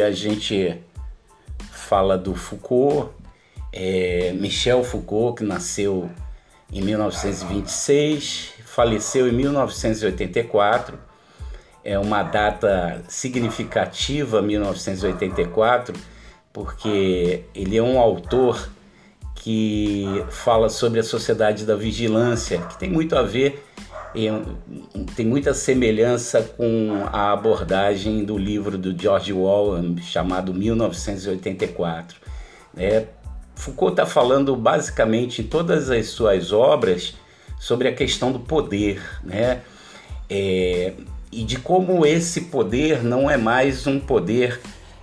A 0.00 0.10
gente 0.12 0.78
fala 1.70 2.16
do 2.16 2.34
Foucault, 2.34 3.10
é, 3.72 4.32
Michel 4.32 4.84
Foucault, 4.84 5.38
que 5.38 5.44
nasceu 5.44 6.10
em 6.72 6.80
1926, 6.80 8.54
faleceu 8.64 9.28
em 9.28 9.32
1984. 9.32 10.98
É 11.84 11.98
uma 11.98 12.22
data 12.22 13.02
significativa, 13.08 14.40
1984, 14.40 15.94
porque 16.52 17.44
ele 17.54 17.76
é 17.76 17.82
um 17.82 17.98
autor 17.98 18.70
que 19.34 20.24
fala 20.30 20.68
sobre 20.68 21.00
a 21.00 21.02
sociedade 21.02 21.66
da 21.66 21.74
vigilância, 21.74 22.58
que 22.58 22.78
tem 22.78 22.88
muito 22.88 23.16
a 23.16 23.22
ver, 23.22 23.64
tem 25.16 25.26
muita 25.26 25.54
semelhança 25.54 26.42
com 26.42 27.04
a 27.12 27.32
abordagem 27.32 28.24
do 28.24 28.36
livro 28.36 28.76
do 28.76 28.96
George 29.00 29.32
Orwell 29.32 29.96
chamado 30.02 30.52
1984. 30.52 32.20
É, 32.76 33.06
Foucault 33.54 33.92
está 33.92 34.06
falando 34.06 34.56
basicamente 34.56 35.42
em 35.42 35.46
todas 35.46 35.90
as 35.90 36.08
suas 36.08 36.52
obras 36.52 37.14
sobre 37.58 37.88
a 37.88 37.94
questão 37.94 38.32
do 38.32 38.40
poder, 38.40 39.00
né? 39.22 39.60
É, 40.28 40.94
e 41.30 41.44
de 41.44 41.58
como 41.58 42.04
esse 42.04 42.42
poder 42.42 43.02
não 43.02 43.30
é 43.30 43.36
mais 43.36 43.86
um 43.86 43.98
poder 43.98 44.60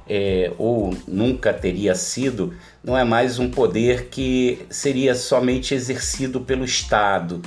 é, 0.08 0.52
ou 0.58 0.96
nunca 1.08 1.54
teria 1.54 1.94
sido, 1.94 2.54
não 2.84 2.98
é 2.98 3.04
mais 3.04 3.38
um 3.40 3.50
poder 3.50 4.08
que 4.08 4.66
seria 4.70 5.14
somente 5.14 5.74
exercido 5.74 6.42
pelo 6.42 6.66
Estado. 6.66 7.42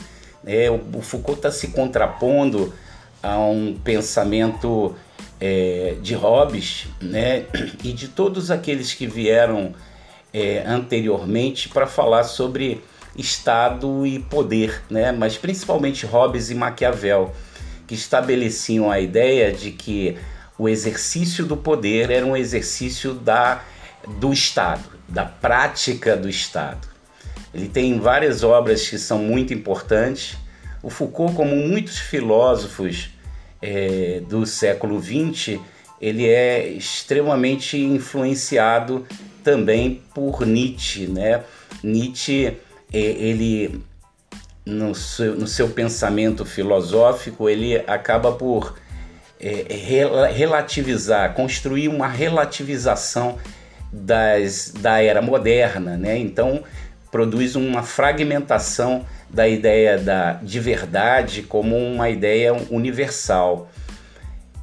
É, 0.46 0.70
o, 0.70 0.80
o 0.98 1.02
Foucault 1.02 1.38
está 1.38 1.50
se 1.50 1.68
contrapondo 1.68 2.72
a 3.22 3.38
um 3.38 3.78
pensamento 3.82 4.94
é, 5.40 5.96
de 6.00 6.14
Hobbes 6.14 6.86
né, 7.00 7.46
e 7.82 7.92
de 7.92 8.08
todos 8.08 8.50
aqueles 8.50 8.94
que 8.94 9.06
vieram 9.06 9.74
é, 10.32 10.62
anteriormente 10.66 11.68
para 11.68 11.86
falar 11.86 12.24
sobre 12.24 12.82
Estado 13.16 14.06
e 14.06 14.18
poder, 14.18 14.82
né, 14.88 15.12
mas 15.12 15.36
principalmente 15.36 16.06
Hobbes 16.06 16.50
e 16.50 16.54
Maquiavel, 16.54 17.34
que 17.86 17.94
estabeleciam 17.94 18.90
a 18.90 19.00
ideia 19.00 19.52
de 19.52 19.70
que 19.70 20.16
o 20.58 20.68
exercício 20.68 21.44
do 21.44 21.56
poder 21.56 22.10
era 22.10 22.24
um 22.24 22.36
exercício 22.36 23.12
da, 23.12 23.62
do 24.20 24.32
Estado, 24.32 24.84
da 25.08 25.24
prática 25.24 26.16
do 26.16 26.28
Estado. 26.28 26.91
Ele 27.54 27.68
tem 27.68 27.98
várias 27.98 28.42
obras 28.42 28.88
que 28.88 28.98
são 28.98 29.18
muito 29.18 29.52
importantes. 29.52 30.36
O 30.82 30.90
Foucault, 30.90 31.34
como 31.34 31.54
muitos 31.54 31.98
filósofos 31.98 33.10
é, 33.60 34.22
do 34.28 34.46
século 34.46 35.00
XX, 35.00 35.60
ele 36.00 36.26
é 36.28 36.66
extremamente 36.66 37.78
influenciado 37.78 39.06
também 39.44 40.02
por 40.14 40.46
Nietzsche, 40.46 41.06
né? 41.06 41.42
Nietzsche, 41.82 42.56
é, 42.92 42.98
ele 42.98 43.82
no 44.64 44.94
seu, 44.94 45.34
no 45.36 45.46
seu 45.46 45.68
pensamento 45.68 46.44
filosófico, 46.44 47.48
ele 47.48 47.76
acaba 47.86 48.32
por 48.32 48.76
é, 49.40 50.30
relativizar, 50.32 51.34
construir 51.34 51.88
uma 51.88 52.06
relativização 52.06 53.38
das, 53.92 54.72
da 54.78 55.02
era 55.02 55.20
moderna, 55.20 55.96
né? 55.96 56.16
Então 56.16 56.62
produz 57.12 57.54
uma 57.54 57.82
fragmentação 57.82 59.04
da 59.28 59.46
ideia 59.46 59.98
da, 59.98 60.32
de 60.32 60.58
verdade 60.58 61.42
como 61.42 61.76
uma 61.76 62.08
ideia 62.08 62.54
universal. 62.70 63.70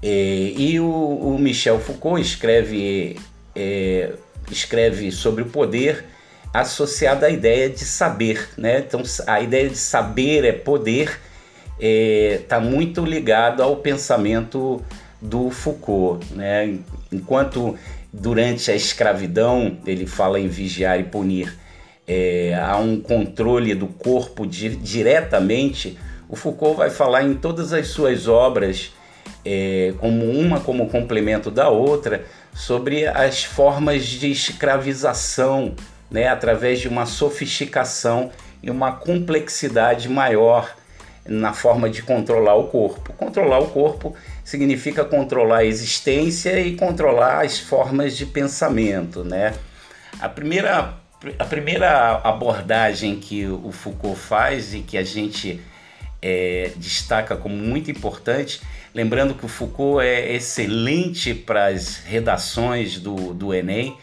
É, 0.01 0.53
e 0.57 0.79
o, 0.79 0.89
o, 0.89 1.37
Michel 1.37 1.79
Foucault 1.79 2.19
escreve, 2.19 3.19
é, 3.55 4.13
escreve 4.49 5.11
sobre 5.11 5.43
o 5.43 5.45
poder 5.45 6.05
associado 6.51 7.23
à 7.23 7.29
ideia 7.29 7.69
de 7.69 7.85
saber. 7.85 8.49
Né? 8.57 8.79
Então, 8.79 9.03
a 9.27 9.41
ideia 9.41 9.69
de 9.69 9.77
saber 9.77 10.43
é 10.43 10.51
poder 10.51 11.19
está 11.77 11.81
é, 11.81 12.41
tá 12.47 12.59
muito 12.59 13.05
ligado 13.05 13.61
ao 13.61 13.75
pensamento 13.75 14.83
do 15.21 15.51
Foucault. 15.51 16.25
Né? 16.33 16.79
Enquanto 17.11 17.77
durante 18.11 18.71
a 18.71 18.75
escravidão 18.75 19.77
ele 19.85 20.07
fala 20.07 20.39
em 20.39 20.47
vigiar 20.47 20.99
e 20.99 21.03
punir, 21.03 21.55
é, 22.11 22.59
há 22.59 22.75
um 22.77 22.99
controle 22.99 23.75
do 23.75 23.85
corpo 23.85 24.47
di 24.47 24.69
diretamente, 24.69 25.95
o 26.27 26.35
Foucault 26.35 26.77
vai 26.77 26.89
falar 26.89 27.23
em 27.23 27.35
todas 27.35 27.71
as 27.71 27.89
suas 27.89 28.27
obras, 28.27 28.91
é, 29.45 29.93
como 29.99 30.25
uma 30.25 30.59
como 30.59 30.89
complemento 30.89 31.51
da 31.51 31.69
outra, 31.69 32.25
sobre 32.51 33.05
as 33.05 33.43
formas 33.43 34.05
de 34.05 34.31
escravização, 34.31 35.75
né, 36.09 36.27
através 36.27 36.79
de 36.79 36.87
uma 36.87 37.05
sofisticação 37.05 38.31
e 38.63 38.71
uma 38.71 38.91
complexidade 38.93 40.09
maior 40.09 40.75
na 41.27 41.53
forma 41.53 41.87
de 41.91 42.01
controlar 42.01 42.55
o 42.55 42.69
corpo. 42.69 43.13
Controlar 43.13 43.59
o 43.59 43.67
corpo 43.67 44.15
significa 44.43 45.05
controlar 45.05 45.57
a 45.57 45.65
existência 45.65 46.59
e 46.59 46.75
controlar 46.75 47.45
as 47.45 47.59
formas 47.59 48.17
de 48.17 48.25
pensamento, 48.25 49.23
né? 49.23 49.53
A 50.19 50.27
primeira, 50.27 50.95
a 51.37 51.45
primeira 51.45 52.21
abordagem 52.23 53.19
que 53.19 53.45
o 53.45 53.71
Foucault 53.71 54.19
faz 54.19 54.73
e 54.73 54.79
que 54.79 54.97
a 54.97 55.03
gente 55.03 55.59
é, 56.21 56.71
destaca 56.77 57.35
como 57.35 57.55
muito 57.55 57.91
importante, 57.91 58.61
lembrando 58.93 59.33
que 59.33 59.45
o 59.45 59.49
Foucault 59.49 60.05
é 60.05 60.33
excelente 60.33 61.33
para 61.33 61.67
as 61.67 61.97
redações 61.97 62.99
do, 62.99 63.33
do 63.33 63.53
Enem, 63.53 63.97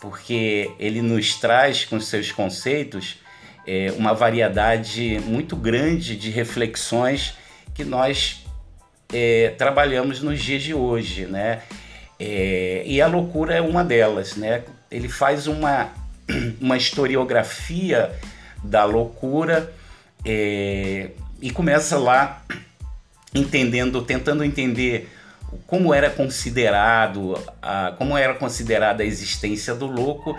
porque 0.00 0.70
ele 0.78 1.02
nos 1.02 1.34
traz 1.34 1.84
com 1.84 1.98
seus 2.00 2.30
conceitos 2.30 3.18
é, 3.66 3.92
uma 3.96 4.14
variedade 4.14 5.20
muito 5.24 5.56
grande 5.56 6.16
de 6.16 6.30
reflexões 6.30 7.34
que 7.74 7.84
nós 7.84 8.44
é, 9.12 9.54
trabalhamos 9.58 10.22
nos 10.22 10.42
dias 10.42 10.62
de 10.62 10.74
hoje, 10.74 11.26
né? 11.26 11.62
É, 12.20 12.82
e 12.84 13.00
a 13.00 13.06
loucura 13.06 13.54
é 13.54 13.60
uma 13.60 13.84
delas, 13.84 14.36
né? 14.36 14.64
Ele 14.90 15.08
faz 15.08 15.46
uma, 15.46 15.90
uma 16.60 16.76
historiografia 16.76 18.12
da 18.62 18.84
loucura 18.84 19.72
é, 20.24 21.10
e 21.40 21.50
começa 21.50 21.98
lá 21.98 22.42
entendendo, 23.34 24.02
tentando 24.02 24.44
entender 24.44 25.08
como 25.66 25.94
era 25.94 26.10
considerado, 26.10 27.38
a, 27.62 27.94
como 27.96 28.16
era 28.16 28.34
considerada 28.34 29.02
a 29.02 29.06
existência 29.06 29.74
do 29.74 29.86
louco 29.86 30.38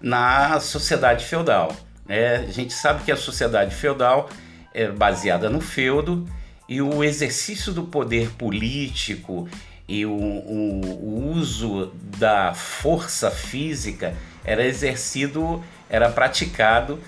na 0.00 0.60
sociedade 0.60 1.24
feudal. 1.24 1.74
É, 2.08 2.36
a 2.36 2.50
gente 2.50 2.72
sabe 2.72 3.04
que 3.04 3.12
a 3.12 3.16
sociedade 3.16 3.74
feudal 3.74 4.28
é 4.74 4.88
baseada 4.88 5.48
no 5.48 5.60
feudo 5.60 6.28
e 6.68 6.80
o 6.82 7.02
exercício 7.02 7.72
do 7.72 7.84
poder 7.84 8.30
político 8.30 9.48
e 9.88 10.06
o, 10.06 10.12
o, 10.12 10.80
o 10.84 11.32
uso 11.32 11.92
da 12.18 12.54
força 12.54 13.30
física 13.30 14.14
era 14.50 14.66
exercido, 14.66 15.62
era 15.88 16.08
praticado 16.08 16.98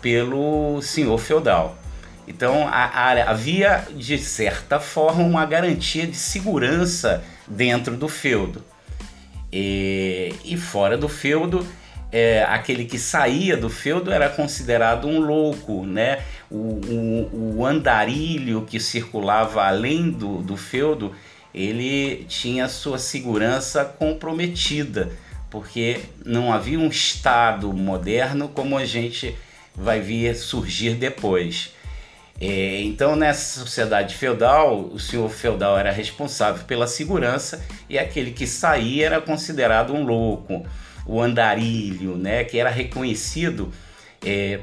pelo 0.00 0.80
senhor 0.80 1.18
feudal. 1.18 1.76
Então 2.28 2.68
a, 2.68 2.84
a, 2.84 3.30
havia, 3.30 3.84
de 3.96 4.16
certa 4.18 4.78
forma, 4.78 5.24
uma 5.24 5.44
garantia 5.44 6.06
de 6.06 6.16
segurança 6.16 7.24
dentro 7.46 7.96
do 7.96 8.08
feudo. 8.08 8.64
E, 9.52 10.32
e 10.44 10.56
fora 10.56 10.96
do 10.96 11.08
feudo, 11.08 11.66
é, 12.12 12.44
aquele 12.44 12.84
que 12.84 12.98
saía 12.98 13.56
do 13.56 13.68
feudo 13.68 14.12
era 14.12 14.28
considerado 14.28 15.08
um 15.08 15.18
louco, 15.18 15.84
né? 15.84 16.20
O, 16.50 16.56
o, 16.56 17.56
o 17.58 17.66
andarilho 17.66 18.62
que 18.62 18.78
circulava 18.78 19.64
além 19.64 20.10
do, 20.10 20.38
do 20.42 20.56
feudo, 20.56 21.12
ele 21.52 22.24
tinha 22.28 22.68
sua 22.68 22.98
segurança 22.98 23.84
comprometida, 23.84 25.10
porque 25.52 26.00
não 26.24 26.50
havia 26.50 26.78
um 26.78 26.88
Estado 26.88 27.70
moderno 27.74 28.48
como 28.48 28.78
a 28.78 28.86
gente 28.86 29.36
vai 29.76 30.00
vir 30.00 30.34
surgir 30.34 30.94
depois. 30.94 31.74
É, 32.40 32.80
então, 32.80 33.14
nessa 33.14 33.60
sociedade 33.60 34.14
feudal, 34.14 34.80
o 34.80 34.98
senhor 34.98 35.28
feudal 35.28 35.78
era 35.78 35.92
responsável 35.92 36.64
pela 36.64 36.86
segurança 36.86 37.62
e 37.86 37.98
aquele 37.98 38.30
que 38.30 38.46
saía 38.46 39.04
era 39.04 39.20
considerado 39.20 39.92
um 39.92 40.04
louco 40.04 40.66
o 41.04 41.20
andarilho, 41.20 42.16
né, 42.16 42.44
que 42.44 42.58
era 42.58 42.70
reconhecido 42.70 43.70
é, 44.24 44.60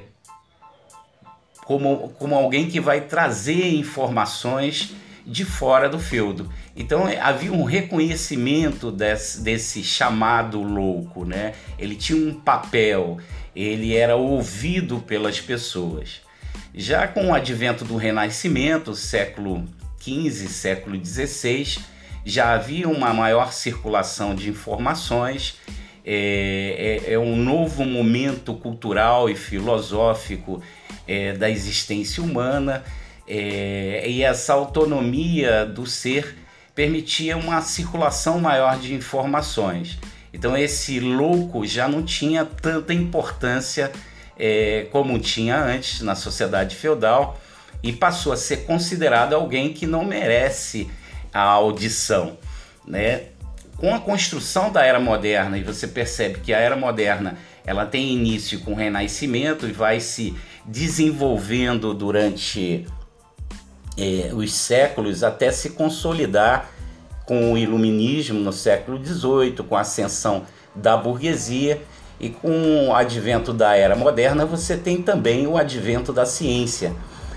como, 1.66 2.10
como 2.18 2.34
alguém 2.34 2.68
que 2.68 2.80
vai 2.80 3.02
trazer 3.02 3.76
informações 3.76 4.96
de 5.24 5.46
fora 5.46 5.88
do 5.88 6.00
feudo. 6.00 6.52
Então 6.80 7.10
é, 7.10 7.20
havia 7.20 7.52
um 7.52 7.66
reconhecimento 7.66 8.90
desse, 8.90 9.42
desse 9.42 9.84
chamado 9.84 10.62
louco, 10.62 11.26
né? 11.26 11.54
Ele 11.78 11.94
tinha 11.94 12.18
um 12.18 12.34
papel, 12.34 13.18
ele 13.54 13.98
era 13.98 14.16
ouvido 14.16 15.00
pelas 15.00 15.42
pessoas. 15.42 16.22
Já 16.74 17.06
com 17.06 17.28
o 17.28 17.34
advento 17.34 17.84
do 17.84 17.98
Renascimento, 17.98 18.96
século 18.96 19.68
XV, 20.00 20.48
século 20.48 21.06
XVI, 21.06 21.80
já 22.24 22.54
havia 22.54 22.88
uma 22.88 23.14
maior 23.14 23.52
circulação 23.52 24.34
de 24.34 24.50
informações, 24.50 25.58
é, 26.06 27.02
é, 27.06 27.14
é 27.14 27.20
um 27.20 27.36
novo 27.36 27.84
momento 27.84 28.54
cultural 28.54 29.30
e 29.30 29.36
filosófico 29.36 30.64
é, 31.06 31.34
da 31.34 31.50
existência 31.50 32.24
humana, 32.24 32.86
é, 33.28 34.06
e 34.08 34.24
essa 34.24 34.54
autonomia 34.54 35.66
do 35.66 35.86
ser 35.86 36.39
permitia 36.80 37.36
uma 37.36 37.62
circulação 37.62 38.40
maior 38.40 38.80
de 38.80 38.94
informações. 38.94 40.00
Então 40.32 40.56
esse 40.56 40.98
louco 40.98 41.66
já 41.66 41.90
não 41.90 42.04
tinha 42.04 42.46
tanta 42.46 42.94
importância 42.94 43.92
é, 44.40 44.88
como 44.90 45.20
tinha 45.20 45.62
antes 45.62 46.00
na 46.00 46.16
sociedade 46.16 46.78
feudal 46.78 47.38
e 47.84 47.92
passou 47.92 48.32
a 48.32 48.38
ser 48.38 48.64
considerado 48.64 49.34
alguém 49.34 49.74
que 49.74 49.86
não 49.86 50.06
merece 50.06 50.90
a 51.34 51.42
audição, 51.42 52.38
né? 52.88 53.24
Com 53.76 53.94
a 53.94 54.00
construção 54.00 54.72
da 54.72 54.86
era 54.86 55.02
moderna 55.02 55.58
e 55.58 55.64
você 55.64 55.86
percebe 55.86 56.40
que 56.40 56.54
a 56.54 56.60
era 56.60 56.78
moderna 56.78 57.38
ela 57.66 57.86
tem 57.86 58.14
início 58.14 58.62
com 58.62 58.72
o 58.72 58.76
Renascimento 58.76 59.68
e 59.68 59.74
vai 59.74 60.00
se 60.00 60.34
desenvolvendo 60.66 61.94
durante 61.94 62.86
é, 64.00 64.34
os 64.34 64.54
séculos 64.54 65.24
até 65.24 65.52
se 65.52 65.72
consolidar 65.72 66.70
com 67.26 67.54
o 67.54 67.58
iluminismo 67.58 68.40
no 68.40 68.54
século 68.54 68.98
XVIII, 69.04 69.58
com 69.68 69.76
a 69.76 69.82
ascensão 69.82 70.44
da 70.74 70.96
burguesia 70.96 71.82
e 72.20 72.30
com 72.30 72.88
o 72.88 72.94
advento 72.94 73.54
da 73.54 73.76
era 73.76 73.96
moderna 73.96 74.46
você 74.46 74.76
tem 74.78 75.02
também 75.02 75.46
o 75.46 75.58
advento 75.58 76.12
da 76.14 76.26
ciência. 76.26 76.94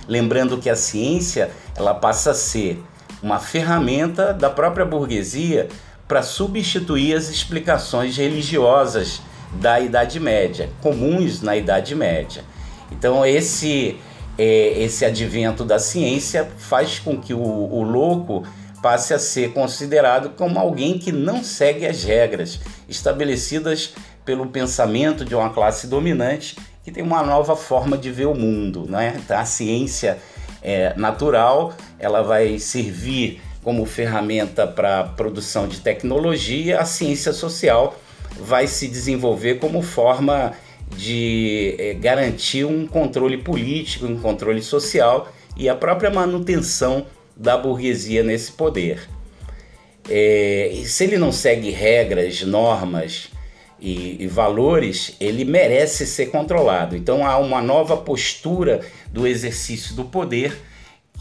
Lembrando 0.09 0.59
que 0.59 0.70
a 0.70 0.76
ciência 0.76 1.50
ela 1.76 1.94
passa 1.94 2.31
a 2.31 2.35
ser 2.35 2.82
uma 3.23 3.38
ferramenta 3.38 4.32
da 4.32 4.49
própria 4.49 4.85
burguesia 4.85 5.69
para 6.09 6.23
substituir 6.23 7.14
as 7.14 7.29
explicações 7.29 8.17
religiosas 8.17 9.20
da 9.53 9.79
Idade 9.81 10.19
Média, 10.19 10.70
comuns 10.81 11.43
na 11.43 11.56
Idade 11.56 11.94
Média. 11.94 12.44
Então 12.91 13.25
esse 13.25 13.97
é, 14.38 14.82
esse 14.82 15.05
advento 15.05 15.64
da 15.64 15.79
ciência 15.79 16.49
faz 16.58 16.99
com 16.99 17.20
que 17.20 17.34
o, 17.34 17.40
o 17.40 17.82
louco 17.82 18.44
passe 18.82 19.14
a 19.14 19.19
ser 19.19 19.52
considerado 19.52 20.31
como 20.31 20.58
alguém 20.58 20.99
que 20.99 21.12
não 21.12 21.44
segue 21.44 21.87
as 21.87 22.02
regras 22.02 22.61
estabelecidas 22.88 23.94
pelo 24.25 24.46
pensamento 24.46 25.25
de 25.25 25.34
uma 25.34 25.50
classe 25.50 25.87
dominante 25.87 26.56
que 26.84 26.90
tem 26.90 27.02
uma 27.02 27.23
nova 27.23 27.55
forma 27.55 27.96
de 27.96 28.11
ver 28.11 28.26
o 28.26 28.34
mundo, 28.34 28.87
né? 28.88 29.20
A 29.29 29.44
ciência 29.44 30.19
é, 30.61 30.93
natural 30.96 31.73
ela 31.99 32.23
vai 32.23 32.58
servir 32.58 33.40
como 33.62 33.87
ferramenta 33.87 34.67
para 34.67 35.05
produção 35.05 35.69
de 35.69 35.81
tecnologia, 35.81 36.81
a 36.81 36.85
ciência 36.85 37.32
social 37.32 37.96
vai 38.40 38.67
se 38.67 38.88
desenvolver 38.88 39.61
como 39.61 39.82
forma 39.82 40.52
de 40.97 41.75
é, 41.79 41.94
garantir 41.94 42.65
um 42.65 42.87
controle 42.87 43.39
político, 43.39 44.06
um 44.06 44.19
controle 44.19 44.62
social 44.62 45.33
e 45.56 45.69
a 45.69 45.75
própria 45.75 46.11
manutenção 46.11 47.06
da 47.37 47.56
burguesia 47.56 48.23
nesse 48.23 48.53
poder. 48.53 49.09
É, 50.09 50.83
se 50.85 51.05
ele 51.05 51.17
não 51.17 51.33
segue 51.33 51.71
regras, 51.71 52.43
normas 52.43 53.29
e, 53.81 54.23
e, 54.23 54.27
valores, 54.27 55.17
ele 55.21 55.44
merece 55.44 56.06
ser 56.06 56.27
controlado. 56.27 56.97
Então 56.97 57.27
há 57.27 57.38
uma 57.38 57.62
nova 57.62 57.97
postura 57.97 58.81
do 59.11 59.27
exercício 59.27 59.95
do 59.95 60.05
poder 60.05 60.56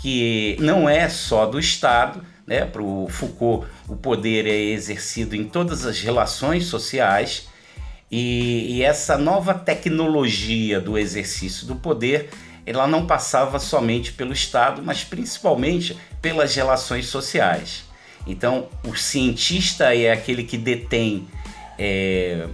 que 0.02 0.58
não 0.60 0.90
é 0.90 1.08
só 1.10 1.46
do 1.46 1.60
Estado. 1.60 2.24
Né? 2.46 2.66
Para 2.66 2.82
o 2.82 3.08
Foucault, 3.10 3.68
o 3.88 3.96
poder 3.96 4.48
é 4.48 4.56
exercido 4.56 5.36
em 5.36 5.44
todas 5.44 5.86
as 5.86 6.02
relações 6.02 6.66
sociais 6.66 7.48
e, 8.12 8.78
e 8.78 8.84
essa 8.84 9.18
nova 9.18 9.54
tecnologia 9.54 10.82
do 10.82 10.98
exercício 10.98 11.66
do 11.66 11.76
poder 11.76 12.30
ela 12.66 12.88
não 12.88 13.06
passava 13.08 13.60
somente 13.60 14.12
pelo 14.14 14.34
Estado, 14.34 14.82
mas 14.84 15.04
principalmente 15.04 15.98
pelas 16.22 16.54
relações 16.56 17.08
sociais. 17.08 17.86
Então, 18.28 18.68
o 18.84 18.96
cientista 18.96 19.96
é 19.96 20.12
aquele 20.12 20.44
que 20.44 20.58
detém 20.58 21.28
é, 21.78 22.48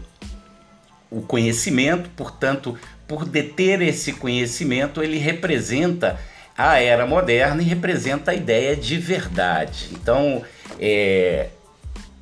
o 1.11 1.21
conhecimento, 1.21 2.09
portanto, 2.15 2.77
por 3.07 3.25
deter 3.25 3.81
esse 3.81 4.13
conhecimento, 4.13 5.03
ele 5.03 5.17
representa 5.17 6.19
a 6.57 6.79
era 6.79 7.05
moderna 7.05 7.61
e 7.61 7.65
representa 7.65 8.31
a 8.31 8.33
ideia 8.33 8.75
de 8.75 8.97
verdade. 8.97 9.89
Então, 9.91 10.41
é, 10.79 11.49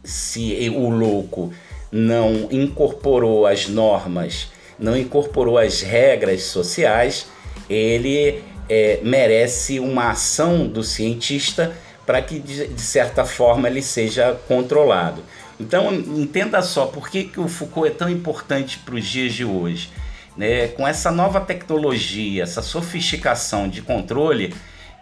se 0.04 0.70
o 0.76 0.90
louco 0.90 1.54
não 1.96 2.50
incorporou 2.52 3.48
as 3.48 3.70
normas, 3.70 4.52
não 4.78 4.98
incorporou 4.98 5.58
as 5.58 5.82
regras 5.82 6.44
sociais, 6.44 7.26
ele 7.70 8.44
é, 8.68 9.00
merece 9.02 9.80
uma 9.80 10.10
ação 10.10 10.68
do 10.68 10.84
cientista 10.84 11.74
para 12.06 12.22
que, 12.22 12.38
de, 12.38 12.68
de, 12.68 12.82
certa 12.82 13.24
forma, 13.24 13.70
ele 13.70 13.82
seja 13.82 14.38
controlado. 14.46 15.24
Então, 15.58 15.94
entenda 15.94 16.62
só 16.62 16.86
por 16.86 17.10
que, 17.10 17.24
que 17.24 17.40
o 17.40 17.48
Foucault 17.48 17.88
é 17.90 17.96
tão 17.96 18.10
importante 18.10 18.78
para 18.80 18.96
os 18.96 19.06
dias 19.06 19.34
de 19.34 19.46
hoje. 19.46 19.90
Né? 20.36 20.68
Com 20.68 20.86
essa 20.86 21.10
nova 21.12 21.40
tecnologia, 21.40 22.44
essa 22.44 22.62
sofisticação 22.62 23.70
de 23.70 23.82
controle, 23.82 24.54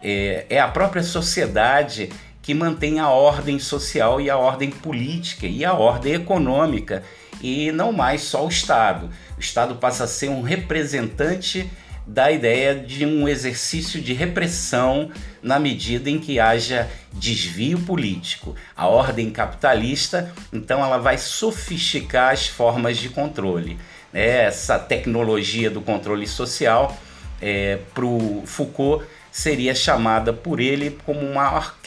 é, 0.03 0.45
é 0.47 0.59
a 0.59 0.67
própria 0.67 1.01
sociedade 1.01 2.11
que 2.43 2.53
mantém 2.53 2.99
a 2.99 3.09
ordem 3.09 3.57
social 3.57 4.21
e 4.21 4.29
a 4.29 4.37
ordem 4.37 4.69
política 4.69 5.47
e 5.47 5.63
a 5.63 5.73
ordem 5.73 6.13
econômica 6.13 7.01
e 7.41 7.71
não 7.71 7.91
mais 7.91 8.21
só 8.21 8.45
o 8.45 8.49
Estado. 8.49 9.09
O 9.37 9.39
Estado 9.39 9.75
passa 9.75 10.03
a 10.03 10.07
ser 10.07 10.29
um 10.29 10.41
representante 10.41 11.71
da 12.05 12.29
ideia 12.29 12.75
de 12.75 13.05
um 13.05 13.29
exercício 13.29 14.01
de 14.01 14.11
repressão 14.11 15.09
na 15.41 15.57
medida 15.57 16.09
em 16.09 16.19
que 16.19 16.37
haja 16.37 16.89
desvio 17.13 17.79
político. 17.79 18.55
A 18.75 18.87
ordem 18.87 19.31
capitalista, 19.31 20.33
então, 20.51 20.83
ela 20.83 20.97
vai 20.97 21.17
sofisticar 21.17 22.33
as 22.33 22.47
formas 22.47 22.97
de 22.97 23.07
controle. 23.07 23.79
Né? 24.11 24.45
Essa 24.45 24.77
tecnologia 24.77 25.69
do 25.69 25.79
controle 25.79 26.27
social, 26.27 26.97
é, 27.41 27.79
para 27.93 28.05
o 28.05 28.43
Foucault, 28.45 29.05
seria 29.31 29.73
chamada 29.73 30.33
por 30.33 30.59
ele 30.59 30.99
como 31.05 31.21
uma 31.21 31.43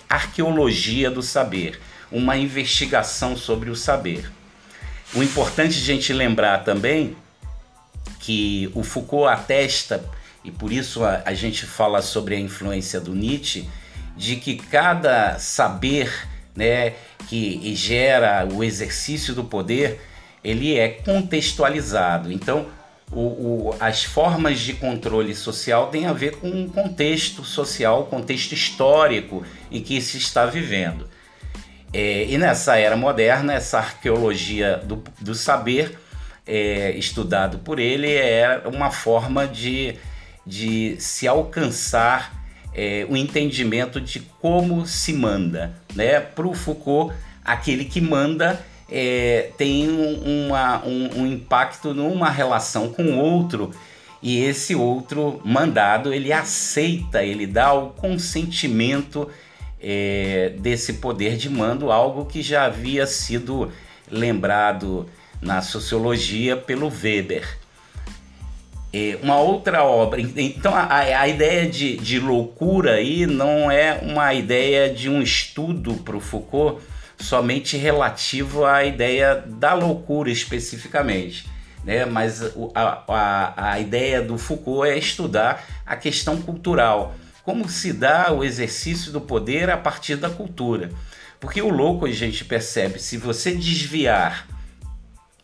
arqueologia 0.09 1.11
do 1.11 1.23
saber, 1.23 1.81
uma 2.11 2.37
investigação 2.37 3.37
sobre 3.37 3.71
o 3.71 3.77
saber. 3.77 4.31
O 5.15 5.23
importante 5.23 5.77
a 5.77 5.83
gente 5.85 6.13
lembrar 6.13 6.65
também 6.65 7.17
que 8.21 8.71
o 8.75 8.83
Foucault 8.83 9.29
atesta, 9.29 10.05
e 10.45 10.51
por 10.51 10.73
isso 10.73 11.05
a, 11.05 11.23
a 11.25 11.35
gente 11.35 11.65
fala 11.65 12.03
sobre 12.03 12.35
a 12.35 12.41
influência 12.41 13.01
do 13.01 13.15
Nietzsche, 13.15 13.69
de 14.17 14.37
que 14.37 14.57
cada 14.57 15.39
saber 15.39 16.11
né, 16.55 16.95
que 17.29 17.75
gera 17.75 18.47
o 18.51 18.65
exercício 18.65 19.35
do 19.35 19.45
poder, 19.45 20.01
ele 20.43 20.79
é 20.79 20.89
contextualizado. 20.89 22.33
Então, 22.33 22.67
o, 23.17 23.71
o, 23.71 23.77
as 23.81 24.05
formas 24.05 24.61
de 24.61 24.75
controle 24.75 25.35
social 25.35 25.87
têm 25.87 26.05
a 26.05 26.13
ver 26.13 26.37
com 26.37 26.65
o 26.65 26.69
contexto 26.69 27.43
social, 27.43 28.05
contexto 28.05 28.53
histórico 28.53 29.43
em 29.71 29.81
que 29.81 30.03
se 30.03 30.19
está 30.19 30.45
vivendo. 30.45 31.09
É, 31.95 32.27
e 32.27 32.37
nessa 32.37 32.77
era 32.77 32.95
moderna, 32.95 33.55
essa 33.55 33.79
arqueologia 33.79 34.77
do, 34.85 35.03
do 35.19 35.35
saber, 35.35 35.99
é, 36.47 36.91
estudado 36.91 37.59
por 37.61 37.79
ele, 37.79 38.13
é 38.13 38.61
uma 38.67 38.91
forma 38.91 39.47
de, 39.47 39.97
de 40.47 40.97
se 41.01 41.27
alcançar 41.27 42.35
é, 42.75 43.07
o 43.09 43.17
entendimento 43.17 43.99
de 43.99 44.21
como 44.21 44.87
se 44.87 45.15
manda. 45.15 45.75
Né? 45.95 46.21
Para 46.21 46.47
o 46.47 46.53
Foucault, 46.53 47.17
aquele 47.43 47.87
que 47.87 48.01
manda 48.03 48.63
é, 48.91 49.51
tem 49.57 49.89
um, 49.89 50.47
uma, 50.47 50.85
um, 50.85 51.23
um 51.23 51.27
impacto 51.27 51.93
numa 51.93 52.31
relação 52.31 52.89
com 52.89 53.19
outro 53.19 53.71
e 54.23 54.43
esse 54.43 54.75
outro 54.75 55.41
mandado 55.45 56.13
ele 56.13 56.33
aceita, 56.33 57.23
ele 57.23 57.47
dá 57.47 57.73
o 57.73 57.91
consentimento 57.91 59.29
é, 59.81 60.53
desse 60.59 60.95
poder 60.95 61.37
de 61.37 61.51
mando, 61.51 61.93
algo 61.93 62.25
que 62.25 62.43
já 62.43 62.65
havia 62.65 63.07
sido 63.07 63.71
lembrado 64.11 65.09
na 65.41 65.61
sociologia 65.61 66.57
pelo 66.57 66.89
Weber. 66.89 67.59
É, 68.93 69.19
uma 69.23 69.39
outra 69.39 69.85
obra, 69.85 70.21
então 70.21 70.75
a, 70.75 70.97
a 70.97 71.29
ideia 71.29 71.69
de, 71.69 71.97
de 71.97 72.19
loucura 72.19 72.95
aí 72.95 73.27
não 73.27 73.71
é 73.71 74.01
uma 74.03 74.33
ideia 74.33 74.89
de 74.89 75.11
um 75.11 75.21
estudo 75.21 75.95
para 75.97 76.17
o 76.17 76.21
Foucault 76.21 76.81
somente 77.19 77.77
relativo 77.77 78.65
à 78.65 78.85
ideia 78.85 79.43
da 79.47 79.75
loucura 79.75 80.31
especificamente. 80.31 81.47
Né? 81.85 82.05
Mas 82.05 82.43
a, 82.75 83.05
a, 83.09 83.71
a 83.73 83.81
ideia 83.81 84.21
do 84.21 84.37
Foucault 84.37 84.89
é 84.89 84.99
estudar 84.99 85.65
a 85.87 85.97
questão 85.97 86.41
cultural, 86.43 87.15
como 87.43 87.69
se 87.69 87.93
dá 87.93 88.33
o 88.33 88.43
exercício 88.43 89.13
do 89.13 89.21
poder 89.21 89.71
a 89.71 89.77
partir 89.77 90.17
da 90.17 90.29
cultura. 90.29 90.91
Porque 91.39 91.63
o 91.63 91.69
louco 91.69 92.07
a 92.07 92.11
gente 92.11 92.45
percebe, 92.45 92.99
se 92.99 93.17
você 93.17 93.53
desviar 93.53 94.49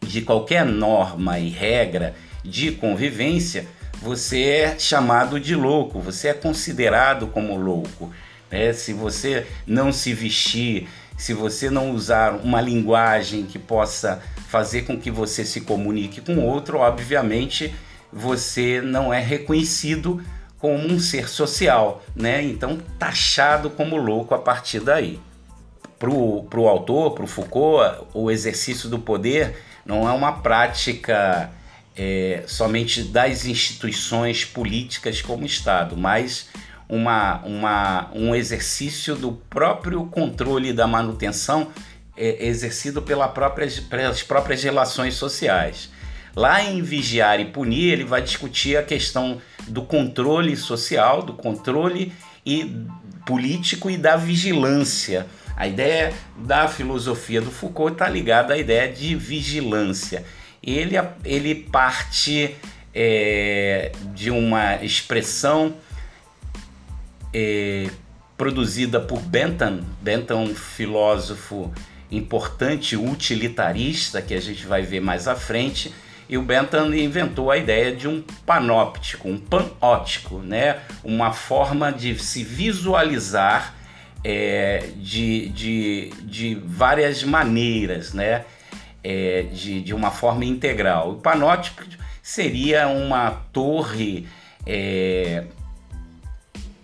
de 0.00 0.22
qualquer 0.22 0.64
norma 0.64 1.38
e 1.38 1.48
regra 1.48 2.14
de 2.44 2.72
convivência, 2.72 3.66
você 4.00 4.42
é 4.42 4.78
chamado 4.78 5.38
de 5.38 5.54
louco, 5.54 6.00
você 6.00 6.28
é 6.28 6.34
considerado 6.34 7.28
como 7.28 7.56
louco. 7.56 8.12
Né? 8.50 8.72
Se 8.72 8.92
você 8.92 9.46
não 9.64 9.92
se 9.92 10.12
vestir, 10.12 10.88
se 11.22 11.32
você 11.32 11.70
não 11.70 11.92
usar 11.92 12.34
uma 12.34 12.60
linguagem 12.60 13.44
que 13.46 13.56
possa 13.56 14.20
fazer 14.48 14.82
com 14.82 14.98
que 14.98 15.08
você 15.08 15.44
se 15.44 15.60
comunique 15.60 16.20
com 16.20 16.36
outro, 16.40 16.78
obviamente 16.78 17.72
você 18.12 18.80
não 18.80 19.14
é 19.14 19.20
reconhecido 19.20 20.20
como 20.58 20.84
um 20.84 20.98
ser 20.98 21.28
social, 21.28 22.02
né? 22.12 22.42
Então 22.42 22.76
taxado 22.98 23.70
como 23.70 23.96
louco 23.96 24.34
a 24.34 24.38
partir 24.40 24.80
daí. 24.80 25.20
Para 25.96 26.10
o 26.10 26.68
autor, 26.68 27.12
para 27.12 27.22
o 27.22 27.28
Foucault, 27.28 28.04
o 28.12 28.28
exercício 28.28 28.88
do 28.88 28.98
poder 28.98 29.56
não 29.86 30.08
é 30.08 30.12
uma 30.12 30.42
prática 30.42 31.52
é, 31.96 32.42
somente 32.48 33.00
das 33.00 33.46
instituições 33.46 34.44
políticas 34.44 35.22
como 35.22 35.46
Estado, 35.46 35.96
mas 35.96 36.48
uma, 36.92 37.40
uma, 37.44 38.10
um 38.12 38.34
exercício 38.34 39.16
do 39.16 39.32
próprio 39.32 40.04
controle 40.06 40.72
da 40.72 40.86
manutenção 40.86 41.68
é, 42.16 42.46
exercido 42.46 43.00
pela 43.00 43.28
própria, 43.28 43.66
pelas 43.88 44.22
próprias 44.22 44.62
relações 44.62 45.14
sociais. 45.14 45.90
Lá 46.36 46.62
em 46.62 46.82
Vigiar 46.82 47.40
e 47.40 47.46
Punir, 47.46 47.92
ele 47.92 48.04
vai 48.04 48.20
discutir 48.20 48.76
a 48.76 48.82
questão 48.82 49.40
do 49.68 49.82
controle 49.82 50.56
social, 50.56 51.22
do 51.22 51.32
controle 51.32 52.12
e 52.44 52.84
político 53.24 53.90
e 53.90 53.96
da 53.96 54.16
vigilância. 54.16 55.26
A 55.56 55.66
ideia 55.66 56.12
da 56.36 56.68
filosofia 56.68 57.40
do 57.40 57.50
Foucault 57.50 57.92
está 57.92 58.08
ligada 58.08 58.54
à 58.54 58.58
ideia 58.58 58.90
de 58.90 59.14
vigilância 59.14 60.24
ele, 60.62 60.94
ele 61.24 61.54
parte 61.54 62.54
é, 62.94 63.90
de 64.14 64.30
uma 64.30 64.76
expressão 64.76 65.74
é, 67.32 67.88
produzida 68.36 69.00
por 69.00 69.20
Bentham. 69.20 69.80
Bentham, 70.00 70.54
filósofo 70.54 71.72
importante, 72.10 72.96
utilitarista, 72.96 74.20
que 74.20 74.34
a 74.34 74.40
gente 74.40 74.66
vai 74.66 74.82
ver 74.82 75.00
mais 75.00 75.26
à 75.26 75.34
frente. 75.34 75.92
E 76.28 76.38
o 76.38 76.42
Bentham 76.42 76.94
inventou 76.94 77.50
a 77.50 77.56
ideia 77.56 77.94
de 77.94 78.08
um 78.08 78.22
panóptico, 78.46 79.28
um 79.28 79.38
panótico, 79.38 80.38
né? 80.38 80.80
uma 81.02 81.32
forma 81.32 81.90
de 81.90 82.18
se 82.18 82.44
visualizar 82.44 83.74
é, 84.24 84.90
de, 84.96 85.48
de, 85.48 86.10
de 86.22 86.54
várias 86.54 87.22
maneiras. 87.22 88.12
Né? 88.12 88.44
é, 89.02 89.42
de, 89.52 89.82
de 89.82 89.94
uma 89.94 90.10
forma 90.10 90.44
integral. 90.44 91.12
O 91.12 91.14
panótipo 91.16 91.82
seria 92.22 92.86
uma 92.88 93.30
torre 93.52 94.26
é, 94.66 95.44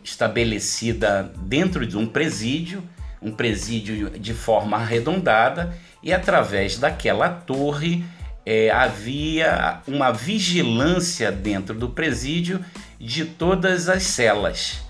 estabelecida 0.09 1.33
dentro 1.39 1.87
de 1.87 1.97
um 1.97 2.07
presídio, 2.07 2.83
um 3.21 3.31
presídio 3.31 4.11
de 4.11 4.35
forma 4.35 4.77
arredondada, 4.77 5.77
e 6.03 6.13
através 6.13 6.79
daquela 6.79 7.29
torre 7.29 8.05
é, 8.47 8.71
havia 8.71 9.81
uma 9.87 10.11
vigilância 10.11 11.31
dentro 11.31 11.75
do 11.75 11.91
presídio 11.91 12.65
de 12.99 13.25
todas 13.25 13.89
as 13.89 14.05
celas. 14.05 14.81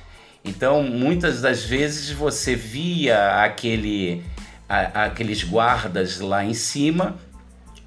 Então, 0.45 0.83
muitas 0.83 1.41
das 1.41 1.65
vezes 1.65 2.11
você 2.11 2.55
via 2.55 3.43
aquele 3.43 4.23
a, 4.69 5.07
aqueles 5.07 5.43
guardas 5.43 6.21
lá 6.21 6.45
em 6.45 6.55
cima 6.55 7.17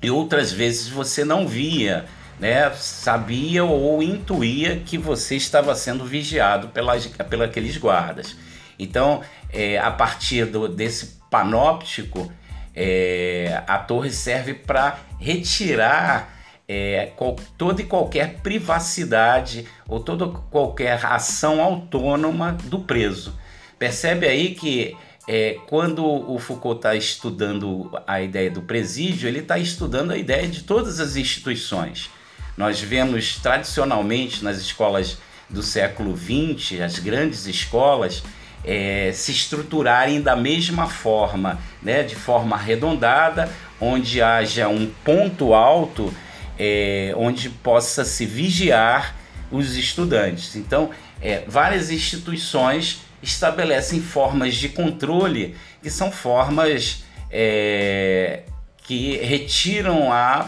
e 0.02 0.10
outras 0.10 0.52
vezes 0.52 0.88
você 0.88 1.24
não 1.24 1.48
via, 1.48 2.06
né? 2.42 2.72
Sabia 2.72 3.64
ou 3.64 4.02
intuía 4.02 4.82
que 4.84 4.98
você 4.98 5.36
estava 5.36 5.76
sendo 5.76 6.04
vigiado 6.04 6.70
pelas, 6.70 7.06
pelos 7.06 7.46
aqueles 7.46 7.78
guardas. 7.78 8.36
Então, 8.80 9.22
é, 9.54 9.78
a 9.78 9.92
partir 9.92 10.46
do, 10.46 10.68
desse 10.68 11.20
panóptico, 11.30 12.32
é, 12.76 13.62
a 13.68 13.78
torre 13.78 14.10
serve 14.10 14.56
para 14.56 14.98
retirar 15.20 16.34
é, 16.68 17.12
qual, 17.16 17.36
toda 17.60 17.82
e 17.82 17.86
qualquer 17.86 18.40
privacidade 18.42 19.68
ou 19.88 20.00
toda 20.00 20.28
qualquer 20.28 21.06
ação 21.06 21.62
autônoma 21.62 22.54
do 22.64 22.80
preso. 22.80 23.38
Percebe 23.78 24.28
aí 24.28 24.56
que 24.56 24.98
é, 25.28 25.60
quando 25.68 26.04
o 26.04 26.40
Foucault 26.40 26.80
está 26.80 26.96
estudando 26.96 27.92
a 28.08 28.20
ideia 28.20 28.50
do 28.50 28.64
presídio, 28.64 29.28
ele 29.28 29.40
está 29.40 29.60
estudando 29.60 30.10
a 30.10 30.18
ideia 30.18 30.48
de 30.48 30.64
todas 30.64 31.00
as 31.00 31.16
instituições. 31.16 32.10
Nós 32.58 32.80
vemos 32.80 33.38
tradicionalmente 33.38 34.44
nas 34.44 34.58
escolas 34.58 35.18
do 35.50 35.62
século 35.62 36.18
XX, 36.18 36.82
as 36.82 37.00
grandes 37.00 37.46
escolas, 37.46 38.24
é, 38.64 39.12
se 39.14 39.32
estruturarem 39.32 40.22
da 40.22 40.36
mesma 40.36 40.88
forma, 40.88 41.60
né, 41.82 42.04
de 42.04 42.16
forma 42.16 42.56
arredondada, 42.56 43.52
onde 43.80 44.22
haja 44.22 44.68
um 44.68 44.88
ponto 45.04 45.54
alto 45.54 46.14
é, 46.58 47.14
onde 47.18 47.50
possa 47.50 48.06
se 48.06 48.26
vigiar 48.26 49.16
os 49.52 49.76
estudantes. 49.76 50.56
Então, 50.56 50.92
é, 51.20 51.44
várias 51.48 51.90
instituições 51.90 53.02
estabelecem 53.22 54.02
formas 54.02 54.56
de 54.56 54.70
controle 54.70 55.56
que 55.82 55.90
são 55.90 56.12
formas 56.12 57.04
é, 57.30 58.44
que 58.84 59.18
retiram 59.18 60.12
a 60.12 60.48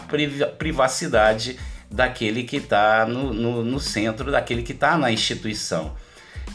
privacidade 0.58 1.58
daquele 1.94 2.42
que 2.42 2.56
está 2.56 3.06
no, 3.06 3.32
no, 3.32 3.64
no, 3.64 3.78
centro, 3.78 4.32
daquele 4.32 4.62
que 4.62 4.72
está 4.72 4.98
na 4.98 5.12
instituição. 5.12 5.94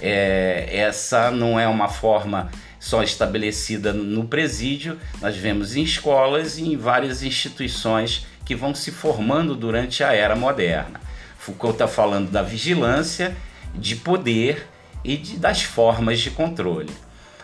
É, 0.02 0.68
essa 0.72 1.32
não 1.32 1.60
é 1.60 1.68
uma 1.68 1.88
forma 1.88 2.52
só 2.80 3.02
estabelecida 3.02 3.92
no 3.92 4.26
presídio, 4.26 4.98
nós 5.22 5.36
vemos 5.36 5.76
em 5.76 5.84
escolas 5.84 6.58
e 6.58 6.64
em 6.64 6.78
várias 6.78 7.24
instituições 7.24 8.26
que 8.46 8.56
vão 8.56 8.74
se 8.74 8.92
formando 8.92 9.56
durante 9.56 10.04
a 10.04 10.14
era 10.14 10.36
moderna. 10.36 11.00
Foucault 11.38 11.74
está 11.74 11.88
falando 11.88 12.30
da 12.30 12.42
vigilância, 12.42 13.36
de 13.74 13.96
poder 13.96 14.68
e 15.04 15.18
de, 15.18 15.38
das 15.38 15.64
formas 15.64 16.20
de 16.20 16.32
controle. 16.32 16.92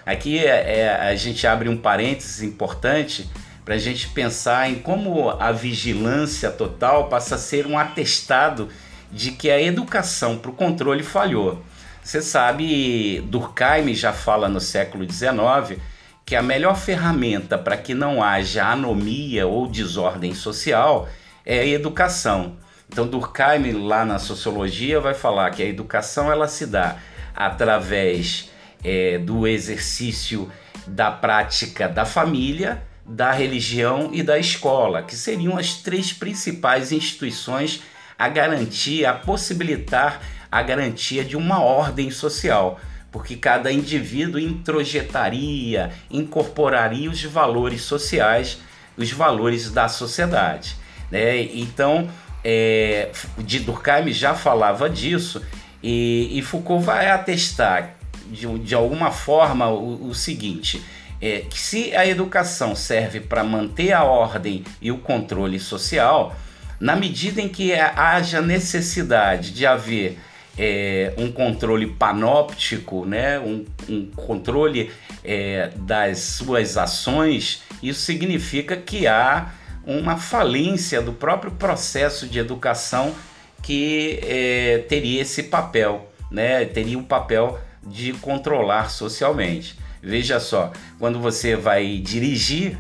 Aqui 0.06 0.40
é, 0.40 0.80
é, 0.80 0.90
a 0.90 1.16
gente 1.16 1.48
abre 1.48 1.68
um 1.68 1.78
parênteses 1.78 2.42
importante 2.44 3.30
para 3.66 3.74
a 3.74 3.80
gente 3.80 4.08
pensar 4.10 4.70
em 4.70 4.76
como 4.76 5.32
a 5.32 5.52
vigilância 5.52 6.52
total 6.52 7.10
passa 7.10 7.34
a 7.34 7.40
ser 7.40 7.66
um 7.66 7.78
atestado 7.78 8.70
de 9.12 9.32
que 9.32 9.50
a 9.50 9.60
educação 9.60 10.38
para 10.38 10.52
o 10.52 10.54
controle 10.54 11.02
falhou. 11.02 11.64
Você 12.04 12.22
sabe, 12.22 13.22
Durkheim 13.22 13.96
já 13.96 14.14
fala 14.14 14.48
no 14.48 14.62
século 14.62 15.12
XIX 15.12 15.82
que 16.24 16.36
a 16.36 16.42
melhor 16.44 16.78
ferramenta 16.78 17.58
para 17.58 17.76
que 17.76 17.96
não 17.96 18.22
haja 18.22 18.66
anomia 18.66 19.48
ou 19.48 19.68
desordem 19.68 20.36
social 20.36 21.10
é 21.44 21.60
a 21.60 21.66
educação. 21.66 22.58
Então 22.88 23.08
Durkheim 23.08 23.72
lá 23.72 24.06
na 24.06 24.20
sociologia 24.20 25.00
vai 25.00 25.16
falar 25.16 25.50
que 25.50 25.64
a 25.64 25.68
educação 25.68 26.32
ela 26.32 26.48
se 26.48 26.68
dá 26.68 26.98
através 27.36 28.52
é, 28.84 29.18
do 29.18 29.48
exercício 29.48 30.52
da 30.86 31.10
prática 31.10 31.90
da 31.90 32.06
família, 32.06 32.84
da 33.06 33.32
religião 33.32 34.10
e 34.12 34.24
da 34.24 34.40
escola, 34.40 35.04
que 35.04 35.16
seriam 35.16 35.58
as 35.58 35.76
três 35.76 36.12
principais 36.12 36.92
instituições 36.92 37.84
a 38.18 38.28
garantir, 38.28 39.06
a 39.06 39.14
possibilitar 39.14 40.22
a 40.52 40.62
garantia 40.62 41.24
de 41.24 41.38
uma 41.38 41.62
ordem 41.62 42.10
social, 42.10 42.80
porque 43.12 43.36
cada 43.36 43.72
indivíduo 43.72 44.40
introjetaria, 44.40 45.92
incorporaria 46.10 47.10
os 47.10 47.24
valores 47.24 47.82
sociais, 47.82 48.58
os 48.98 49.12
valores 49.12 49.70
da 49.70 49.88
sociedade. 49.88 50.76
Né? 51.12 51.42
Então, 51.42 52.10
é, 52.44 53.12
de 53.38 53.60
Durkheim 53.60 54.12
já 54.12 54.34
falava 54.34 54.90
disso 54.90 55.42
e, 55.82 56.30
e 56.38 56.42
Foucault 56.42 56.84
vai 56.84 57.10
atestar 57.10 57.96
de, 58.28 58.48
de 58.60 58.76
alguma 58.76 59.12
forma 59.12 59.68
o, 59.70 60.10
o 60.10 60.16
seguinte: 60.16 60.84
é, 61.26 61.40
que 61.50 61.60
se 61.60 61.96
a 61.96 62.06
educação 62.06 62.76
serve 62.76 63.20
para 63.20 63.44
manter 63.44 63.92
a 63.94 64.04
ordem 64.04 64.64
e 64.80 64.92
o 64.92 65.00
controle 65.00 65.60
social, 65.60 66.36
na 66.80 66.96
medida 66.96 67.42
em 67.42 67.50
que 67.50 67.74
haja 67.74 68.42
necessidade 68.42 69.50
de 69.52 69.66
haver 69.66 70.20
é, 70.56 71.16
um 71.18 71.32
controle 71.32 71.88
panóptico, 71.88 73.08
né, 73.08 73.40
um, 73.40 73.66
um 73.90 74.06
controle 74.16 74.92
é, 75.24 75.72
das 75.78 76.20
suas 76.20 76.78
ações, 76.78 77.64
isso 77.82 78.02
significa 78.02 78.78
que 78.78 79.08
há 79.08 79.52
uma 79.84 80.18
falência 80.18 81.02
do 81.02 81.12
próprio 81.12 81.52
processo 81.54 82.28
de 82.28 82.38
educação 82.38 83.16
que 83.64 84.20
é, 84.22 84.86
teria 84.88 85.24
esse 85.24 85.42
papel, 85.42 86.08
né? 86.30 86.66
teria 86.66 87.00
o 87.00 87.02
um 87.02 87.04
papel 87.04 87.60
de 87.84 88.14
controlar 88.14 88.92
socialmente. 88.92 89.85
Veja 90.02 90.40
só, 90.40 90.72
quando 91.00 91.20
você 91.20 91.56
vai 91.56 91.98
dirigir, 91.98 92.78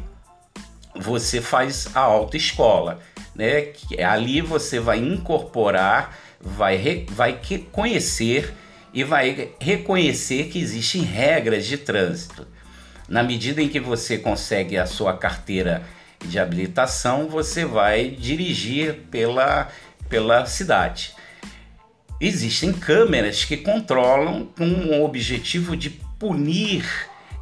você 0.95 1.41
faz 1.41 1.89
a 1.95 1.99
autoescola, 1.99 2.99
né? 3.35 3.73
Ali 4.07 4.41
você 4.41 4.79
vai 4.79 4.99
incorporar, 4.99 6.17
vai, 6.39 7.05
vai 7.09 7.39
conhecer 7.71 8.53
e 8.93 9.03
vai 9.03 9.49
reconhecer 9.59 10.45
que 10.45 10.59
existem 10.59 11.01
regras 11.01 11.65
de 11.65 11.77
trânsito. 11.77 12.47
Na 13.07 13.21
medida 13.21 13.61
em 13.61 13.69
que 13.69 13.79
você 13.79 14.17
consegue 14.17 14.77
a 14.77 14.85
sua 14.85 15.15
carteira 15.15 15.83
de 16.25 16.39
habilitação, 16.39 17.27
você 17.27 17.65
vai 17.65 18.09
dirigir 18.09 19.01
pela, 19.11 19.69
pela 20.09 20.45
cidade. 20.45 21.13
Existem 22.19 22.71
câmeras 22.71 23.43
que 23.43 23.57
controlam 23.57 24.47
com 24.57 24.65
o 24.65 25.03
objetivo 25.03 25.75
de 25.75 25.89
punir 26.19 26.85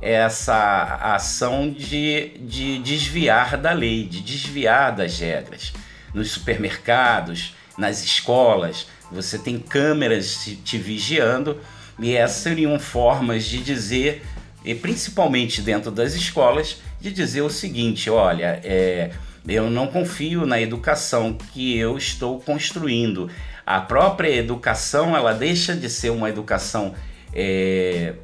essa 0.02 1.00
ação 1.02 1.72
de, 1.72 2.32
de 2.40 2.80
desviar 2.80 3.58
da 3.58 3.72
lei, 3.72 4.06
de 4.06 4.22
desviar 4.22 4.94
das 4.94 5.18
regras. 5.18 5.74
Nos 6.14 6.32
supermercados, 6.32 7.56
nas 7.78 8.04
escolas, 8.04 8.88
você 9.12 9.38
tem 9.38 9.58
câmeras 9.58 10.50
te, 10.64 10.78
vigiando 10.78 11.60
e 12.00 12.16
essas 12.16 12.38
seriam 12.38 12.78
formas 12.80 13.46
de 13.46 13.60
dizer, 13.60 14.24
e 14.66 14.76
principalmente 14.76 15.62
dentro 15.62 15.90
das 15.90 16.14
escolas, 16.14 16.82
de 17.00 17.12
dizer 17.12 17.42
o 17.42 17.50
seguinte: 17.50 18.10
olha, 18.10 18.60
é, 18.64 19.12
eu 19.48 19.70
não 19.70 19.88
confio 19.88 20.46
na 20.46 20.60
educação 20.60 21.34
que 21.34 21.78
eu 21.78 21.98
estou 21.98 22.40
construindo. 22.40 23.30
A 23.66 23.80
própria 23.80 24.30
educação 24.30 25.16
ela 25.16 25.34
deixa 25.34 25.76
de 25.76 25.90
ser 25.90 26.10
uma 26.10 26.30
educação 26.30 26.94
é, 27.34 28.16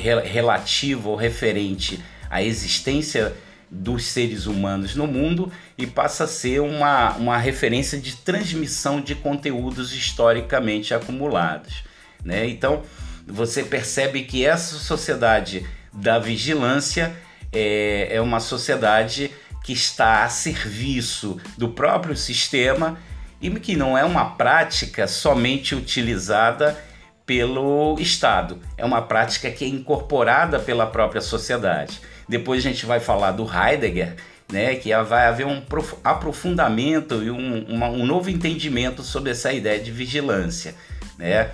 relativa 0.00 1.08
ou 1.08 1.16
referente 1.16 2.02
à 2.30 2.42
existência 2.42 3.34
dos 3.70 4.06
seres 4.06 4.46
humanos 4.46 4.94
no 4.94 5.06
mundo 5.06 5.52
e 5.76 5.86
passa 5.86 6.24
a 6.24 6.28
ser 6.28 6.60
uma, 6.60 7.12
uma 7.16 7.36
referência 7.36 7.98
de 7.98 8.16
transmissão 8.16 9.00
de 9.00 9.14
conteúdos 9.14 9.92
historicamente 9.92 10.94
acumulados. 10.94 11.84
Né? 12.24 12.48
Então 12.48 12.82
você 13.26 13.62
percebe 13.62 14.22
que 14.22 14.44
essa 14.44 14.76
sociedade 14.76 15.66
da 15.92 16.18
vigilância 16.18 17.14
é, 17.52 18.08
é 18.10 18.20
uma 18.20 18.40
sociedade 18.40 19.30
que 19.62 19.72
está 19.72 20.24
a 20.24 20.28
serviço 20.30 21.38
do 21.58 21.68
próprio 21.68 22.16
sistema 22.16 22.98
e 23.40 23.50
que 23.50 23.76
não 23.76 23.96
é 23.96 24.04
uma 24.04 24.30
prática 24.30 25.06
somente 25.06 25.74
utilizada 25.74 26.82
pelo 27.28 27.98
Estado. 28.00 28.58
É 28.78 28.86
uma 28.86 29.02
prática 29.02 29.50
que 29.50 29.62
é 29.62 29.68
incorporada 29.68 30.58
pela 30.58 30.86
própria 30.86 31.20
sociedade. 31.20 32.00
Depois 32.26 32.64
a 32.64 32.68
gente 32.70 32.86
vai 32.86 33.00
falar 33.00 33.32
do 33.32 33.44
Heidegger, 33.44 34.16
né, 34.50 34.74
que 34.76 34.90
vai 35.04 35.26
haver 35.26 35.46
um 35.46 35.62
aprofundamento 36.02 37.22
e 37.22 37.30
um, 37.30 37.66
uma, 37.66 37.90
um 37.90 38.06
novo 38.06 38.30
entendimento 38.30 39.02
sobre 39.02 39.32
essa 39.32 39.52
ideia 39.52 39.78
de 39.78 39.90
vigilância. 39.90 40.74
Né? 41.18 41.50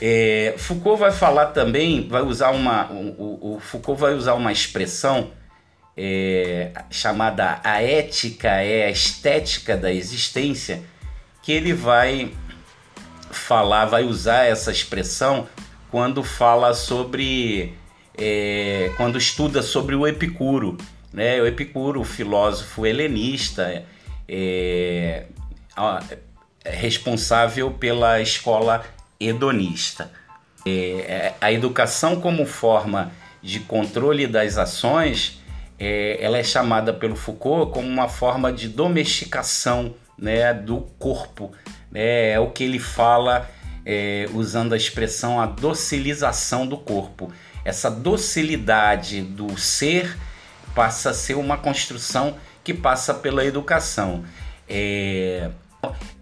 É, 0.00 0.54
Foucault 0.56 0.98
vai 0.98 1.12
falar 1.12 1.48
também, 1.48 2.08
vai 2.08 2.22
usar 2.22 2.50
uma, 2.52 2.90
o, 2.90 3.56
o 3.56 3.60
Foucault 3.60 4.00
vai 4.00 4.14
usar 4.14 4.32
uma 4.34 4.50
expressão 4.50 5.32
é, 5.98 6.70
chamada 6.88 7.60
a 7.62 7.82
ética 7.82 8.48
é 8.48 8.86
a 8.86 8.90
estética 8.90 9.76
da 9.76 9.92
existência, 9.92 10.82
que 11.42 11.52
ele 11.52 11.74
vai 11.74 12.32
falar, 13.30 13.86
vai 13.86 14.04
usar 14.04 14.44
essa 14.44 14.70
expressão 14.70 15.48
quando 15.90 16.22
fala 16.22 16.74
sobre, 16.74 17.74
é, 18.16 18.92
quando 18.96 19.18
estuda 19.18 19.62
sobre 19.62 19.94
o 19.94 20.06
Epicuro, 20.06 20.76
né? 21.12 21.40
O 21.40 21.46
Epicuro, 21.46 22.00
o 22.00 22.04
filósofo 22.04 22.86
helenista, 22.86 23.84
é, 24.28 25.24
é 26.64 26.70
responsável 26.70 27.70
pela 27.70 28.20
escola 28.20 28.84
hedonista. 29.18 30.10
É, 30.66 30.70
é, 30.70 31.34
a 31.40 31.52
educação 31.52 32.20
como 32.20 32.44
forma 32.44 33.10
de 33.42 33.60
controle 33.60 34.26
das 34.26 34.58
ações, 34.58 35.40
é, 35.78 36.18
ela 36.20 36.36
é 36.36 36.44
chamada 36.44 36.92
pelo 36.92 37.16
Foucault 37.16 37.72
como 37.72 37.88
uma 37.88 38.08
forma 38.08 38.52
de 38.52 38.68
domesticação 38.68 39.94
né, 40.18 40.52
do 40.52 40.80
corpo? 40.98 41.52
É 41.94 42.38
o 42.38 42.50
que 42.50 42.64
ele 42.64 42.78
fala 42.78 43.48
é, 43.84 44.28
usando 44.34 44.74
a 44.74 44.76
expressão 44.76 45.40
a 45.40 45.46
docilização 45.46 46.66
do 46.66 46.76
corpo. 46.76 47.32
Essa 47.64 47.90
docilidade 47.90 49.22
do 49.22 49.58
ser 49.58 50.16
passa 50.74 51.10
a 51.10 51.14
ser 51.14 51.34
uma 51.34 51.56
construção 51.56 52.36
que 52.62 52.74
passa 52.74 53.14
pela 53.14 53.44
educação. 53.44 54.24
É, 54.68 55.50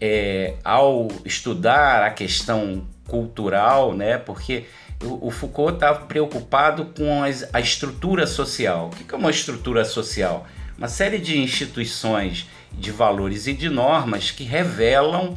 é, 0.01 0.55
ao 0.63 1.09
estudar 1.25 2.05
a 2.05 2.11
questão 2.11 2.87
cultural, 3.09 3.95
né, 3.95 4.19
porque 4.19 4.67
o, 5.03 5.29
o 5.29 5.31
Foucault 5.31 5.75
está 5.75 5.95
preocupado 5.95 6.87
com 6.97 7.23
as, 7.23 7.49
a 7.53 7.61
estrutura 7.61 8.27
social. 8.27 8.91
O 8.93 9.05
que 9.05 9.15
é 9.15 9.19
uma 9.19 9.31
estrutura 9.31 9.85
social? 9.85 10.47
Uma 10.79 10.89
série 10.89 11.19
de 11.19 11.39
instituições, 11.39 12.47
de 12.73 12.91
valores 12.91 13.47
e 13.47 13.53
de 13.53 13.69
normas 13.69 14.31
que 14.31 14.45
revelam 14.45 15.37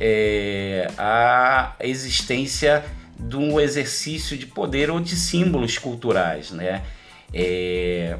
é, 0.00 0.90
a 0.96 1.74
existência 1.80 2.84
de 3.18 3.36
um 3.36 3.60
exercício 3.60 4.36
de 4.36 4.46
poder 4.46 4.90
ou 4.90 4.98
de 4.98 5.14
símbolos 5.14 5.76
culturais, 5.76 6.50
né? 6.50 6.82
É, 7.32 8.16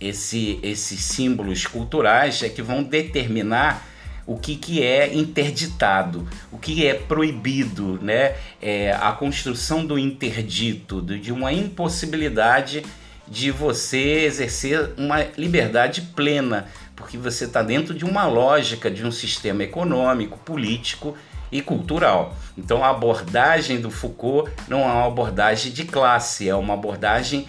esse, 0.00 0.60
esses 0.62 1.00
símbolos 1.00 1.66
culturais 1.66 2.42
é 2.42 2.48
que 2.48 2.62
vão 2.62 2.82
determinar 2.82 3.86
o 4.26 4.36
que, 4.36 4.56
que 4.56 4.82
é 4.82 5.14
interditado, 5.14 6.28
o 6.52 6.58
que 6.58 6.86
é 6.86 6.92
proibido, 6.92 7.98
né? 8.02 8.34
É, 8.60 8.92
a 8.92 9.12
construção 9.12 9.86
do 9.86 9.98
interdito, 9.98 11.00
de 11.00 11.32
uma 11.32 11.52
impossibilidade 11.52 12.84
de 13.26 13.50
você 13.50 14.24
exercer 14.24 14.92
uma 14.96 15.22
liberdade 15.36 16.02
plena, 16.14 16.66
porque 16.98 17.16
você 17.16 17.44
está 17.44 17.62
dentro 17.62 17.94
de 17.94 18.04
uma 18.04 18.26
lógica 18.26 18.90
de 18.90 19.06
um 19.06 19.12
sistema 19.12 19.62
econômico, 19.62 20.36
político 20.40 21.16
e 21.50 21.62
cultural. 21.62 22.36
Então 22.58 22.84
a 22.84 22.90
abordagem 22.90 23.80
do 23.80 23.88
Foucault 23.88 24.50
não 24.66 24.80
é 24.80 24.92
uma 24.92 25.06
abordagem 25.06 25.70
de 25.70 25.84
classe, 25.84 26.48
é 26.48 26.54
uma 26.56 26.74
abordagem 26.74 27.48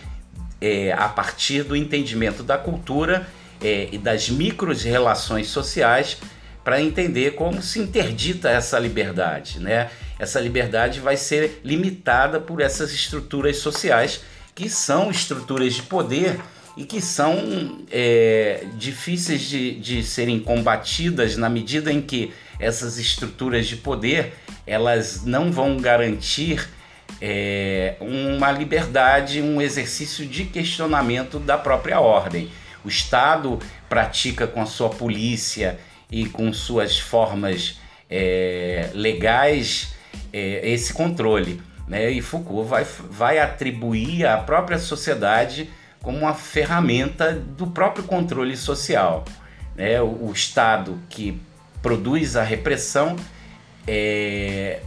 é, 0.62 0.94
a 0.94 1.10
partir 1.10 1.64
do 1.64 1.76
entendimento 1.76 2.44
da 2.44 2.60
cultura 2.60 3.28
é, 3.60 3.90
e 3.92 3.98
das 3.98 4.30
micros 4.30 4.84
relações 4.84 5.48
sociais 5.48 6.18
para 6.64 6.80
entender 6.80 7.32
como 7.32 7.60
se 7.64 7.80
interdita 7.80 8.50
essa 8.50 8.78
liberdade. 8.78 9.60
Né? 9.60 9.90
Essa 10.20 10.40
liberdade 10.40 11.00
vai 11.00 11.18
ser 11.18 11.60
limitada 11.64 12.40
por 12.40 12.62
essas 12.62 12.92
estruturas 12.94 13.58
sociais 13.58 14.22
que 14.54 14.70
são 14.70 15.10
estruturas 15.10 15.74
de 15.74 15.82
poder 15.82 16.40
e 16.80 16.86
que 16.86 17.02
são 17.02 17.82
é, 17.92 18.64
difíceis 18.76 19.42
de, 19.42 19.76
de 19.76 20.02
serem 20.02 20.40
combatidas 20.40 21.36
na 21.36 21.50
medida 21.50 21.92
em 21.92 22.02
que 22.02 22.32
essas 22.58 22.98
estruturas 22.98 23.68
de 23.68 23.76
poder 23.76 24.32
elas 24.66 25.26
não 25.26 25.52
vão 25.52 25.76
garantir 25.76 26.70
é, 27.22 27.98
uma 28.00 28.50
liberdade, 28.54 29.42
um 29.42 29.62
exercício 29.62 30.26
de 30.26 30.46
questionamento 30.46 31.38
da 31.38 31.58
própria 31.58 32.00
ordem. 32.00 32.50
O 32.86 32.88
Estado 32.88 33.60
pratica 33.90 34.48
com 34.48 34.62
a 34.62 34.66
sua 34.66 34.90
polícia 34.90 35.78
e 36.10 36.28
com 36.28 36.54
suas 36.54 36.98
formas 36.98 37.78
é, 38.10 38.90
legais 38.94 39.96
é, 40.32 40.62
esse 40.72 40.94
controle. 40.94 41.62
Né? 41.90 42.10
E 42.10 42.22
Foucault 42.22 42.70
vai, 42.70 42.86
vai 42.86 43.38
atribuir 43.38 44.26
à 44.26 44.38
própria 44.38 44.80
sociedade 44.80 45.70
como 46.02 46.20
uma 46.20 46.34
ferramenta 46.34 47.34
do 47.34 47.68
próprio 47.68 48.04
controle 48.04 48.56
social. 48.56 49.26
Né? 49.76 50.02
O, 50.02 50.28
o 50.28 50.32
Estado 50.34 51.00
que 51.10 51.42
produz 51.82 52.36
a 52.36 52.44
repressão 52.44 53.16
é, 53.88 54.82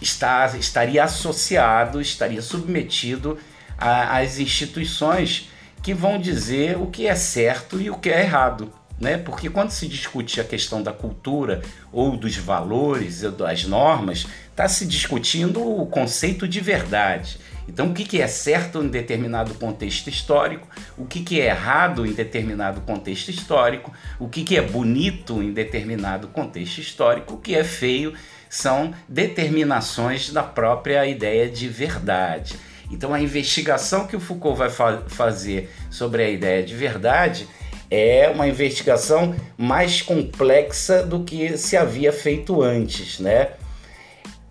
está, 0.00 0.46
estaria 0.58 1.04
associado, 1.04 2.00
estaria 2.00 2.42
submetido 2.42 3.38
às 3.78 4.38
instituições 4.38 5.48
que 5.82 5.94
vão 5.94 6.18
dizer 6.18 6.76
o 6.76 6.86
que 6.86 7.06
é 7.06 7.14
certo 7.14 7.80
e 7.80 7.90
o 7.90 7.96
que 7.96 8.10
é 8.10 8.22
errado. 8.22 8.72
Né? 8.98 9.16
Porque 9.16 9.48
quando 9.48 9.70
se 9.70 9.88
discute 9.88 10.40
a 10.40 10.44
questão 10.44 10.82
da 10.82 10.92
cultura 10.92 11.62
ou 11.90 12.16
dos 12.16 12.36
valores, 12.36 13.22
das 13.22 13.64
normas, 13.64 14.26
está 14.50 14.68
se 14.68 14.86
discutindo 14.86 15.60
o 15.62 15.86
conceito 15.86 16.46
de 16.46 16.60
verdade. 16.60 17.38
Então, 17.72 17.86
o 17.90 17.94
que, 17.94 18.04
que 18.04 18.20
é 18.20 18.26
certo 18.26 18.82
em 18.82 18.88
determinado 18.88 19.54
contexto 19.54 20.10
histórico, 20.10 20.66
o 20.98 21.06
que, 21.06 21.22
que 21.22 21.40
é 21.40 21.46
errado 21.46 22.04
em 22.04 22.12
determinado 22.12 22.80
contexto 22.80 23.28
histórico, 23.28 23.92
o 24.18 24.28
que, 24.28 24.42
que 24.42 24.56
é 24.56 24.60
bonito 24.60 25.40
em 25.40 25.52
determinado 25.52 26.26
contexto 26.26 26.78
histórico, 26.78 27.34
o 27.34 27.38
que 27.38 27.54
é 27.54 27.62
feio, 27.62 28.12
são 28.48 28.92
determinações 29.08 30.32
da 30.32 30.42
própria 30.42 31.06
ideia 31.06 31.48
de 31.48 31.68
verdade. 31.68 32.56
Então 32.90 33.14
a 33.14 33.20
investigação 33.20 34.04
que 34.04 34.16
o 34.16 34.20
Foucault 34.20 34.58
vai 34.58 34.68
fa 34.68 35.04
fazer 35.06 35.70
sobre 35.88 36.24
a 36.24 36.28
ideia 36.28 36.64
de 36.64 36.74
verdade 36.74 37.46
é 37.88 38.28
uma 38.34 38.48
investigação 38.48 39.32
mais 39.56 40.02
complexa 40.02 41.04
do 41.04 41.22
que 41.22 41.56
se 41.56 41.76
havia 41.76 42.12
feito 42.12 42.60
antes, 42.60 43.20
né? 43.20 43.50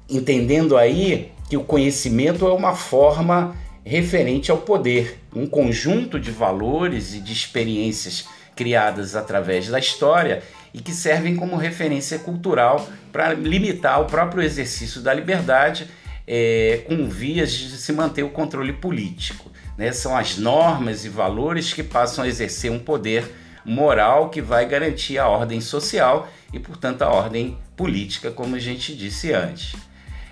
Entendendo 0.10 0.78
aí 0.78 1.34
que 1.50 1.58
o 1.58 1.64
conhecimento 1.64 2.48
é 2.48 2.54
uma 2.54 2.76
forma 2.76 3.56
referente 3.84 4.52
ao 4.52 4.60
poder, 4.60 5.20
um 5.36 5.48
conjunto 5.48 6.20
de 6.20 6.30
valores 6.30 7.16
e 7.16 7.20
de 7.20 7.34
experiências 7.34 8.26
criadas 8.56 9.16
através 9.16 9.68
da 9.68 9.80
história 9.80 10.44
e 10.74 10.80
que 10.80 10.92
servem 10.92 11.36
como 11.36 11.56
referência 11.56 12.20
cultural 12.20 12.88
para 13.12 13.34
limitar 13.34 14.00
o 14.02 14.06
próprio 14.06 14.44
exercício 14.44 15.02
da 15.02 15.14
liberdade 15.14 15.88
é, 16.28 16.84
com 16.88 17.10
vias 17.10 17.52
de 17.52 17.78
se 17.78 17.92
manter 17.92 18.22
o 18.22 18.30
controle 18.30 18.74
político. 18.74 19.50
Né? 19.76 19.92
São 19.92 20.16
as 20.16 20.38
normas 20.38 21.06
e 21.06 21.10
valores 21.10 21.74
que 21.74 21.82
passam 21.82 22.24
a 22.24 22.28
exercer 22.28 22.72
um 22.72 22.78
poder 22.78 23.26
moral 23.66 24.30
que 24.30 24.42
vai 24.42 24.68
garantir 24.68 25.18
a 25.18 25.28
ordem 25.28 25.60
social 25.60 26.30
e, 26.54 26.60
portanto, 26.60 27.02
a 27.02 27.10
ordem 27.10 27.58
política, 27.76 28.30
como 28.30 28.56
a 28.56 28.60
gente 28.60 28.96
disse 28.96 29.34
antes. 29.34 29.74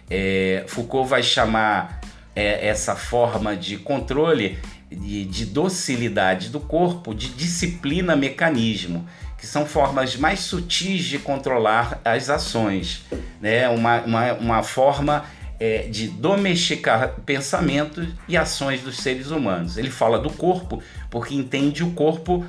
É, 0.09 0.63
Foucault 0.67 1.09
vai 1.09 1.21
chamar 1.21 2.01
é, 2.35 2.67
essa 2.67 2.95
forma 2.95 3.55
de 3.55 3.77
controle 3.77 4.57
de, 4.89 5.25
de 5.25 5.45
docilidade 5.45 6.49
do 6.49 6.59
corpo 6.59 7.13
de 7.13 7.29
disciplina-mecanismo, 7.29 9.07
que 9.37 9.45
são 9.45 9.65
formas 9.65 10.15
mais 10.15 10.39
sutis 10.39 11.03
de 11.03 11.19
controlar 11.19 11.99
as 12.05 12.29
ações, 12.29 13.05
né? 13.41 13.67
uma, 13.69 14.01
uma, 14.01 14.33
uma 14.33 14.63
forma 14.63 15.25
é, 15.59 15.87
de 15.87 16.07
domesticar 16.07 17.15
pensamentos 17.25 18.07
e 18.27 18.37
ações 18.37 18.81
dos 18.81 18.97
seres 18.97 19.31
humanos. 19.31 19.77
Ele 19.77 19.89
fala 19.89 20.19
do 20.19 20.29
corpo 20.29 20.81
porque 21.09 21.33
entende 21.33 21.83
o 21.83 21.91
corpo 21.91 22.45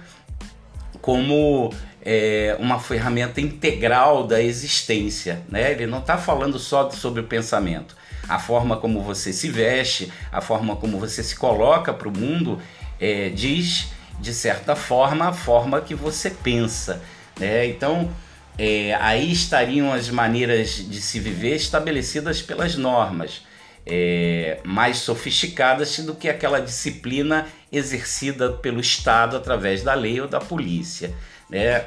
como 1.01 1.73
é, 2.11 2.57
uma 2.59 2.81
ferramenta 2.81 3.39
integral 3.39 4.27
da 4.27 4.43
existência. 4.43 5.43
Né? 5.47 5.73
Ele 5.73 5.87
não 5.87 5.99
está 5.99 6.17
falando 6.17 6.59
só 6.59 6.89
sobre 6.89 7.21
o 7.21 7.25
pensamento. 7.25 7.95
A 8.27 8.39
forma 8.39 8.79
como 8.79 9.03
você 9.03 9.31
se 9.31 9.51
veste, 9.51 10.11
a 10.33 10.41
forma 10.41 10.75
como 10.75 10.99
você 10.99 11.23
se 11.23 11.37
coloca 11.37 11.93
para 11.93 12.09
o 12.09 12.11
mundo, 12.11 12.63
é, 12.99 13.29
diz, 13.29 13.89
de 14.19 14.33
certa 14.33 14.75
forma, 14.75 15.29
a 15.29 15.33
forma 15.35 15.83
que 15.83 15.95
você 15.95 16.31
pensa. 16.31 17.03
Né? 17.39 17.67
Então, 17.67 18.11
é, 18.57 18.95
aí 18.95 19.31
estariam 19.31 19.93
as 19.93 20.09
maneiras 20.09 20.77
de 20.89 21.03
se 21.03 21.21
viver 21.21 21.57
estabelecidas 21.57 22.41
pelas 22.41 22.75
normas, 22.75 23.43
é, 23.85 24.61
mais 24.65 24.97
sofisticadas 24.97 25.99
do 25.99 26.15
que 26.15 26.31
aquela 26.31 26.59
disciplina 26.59 27.47
exercida 27.71 28.51
pelo 28.51 28.81
Estado 28.81 29.37
através 29.37 29.83
da 29.83 29.93
lei 29.93 30.19
ou 30.23 30.27
da 30.27 30.41
polícia. 30.41 31.15
Né? 31.51 31.85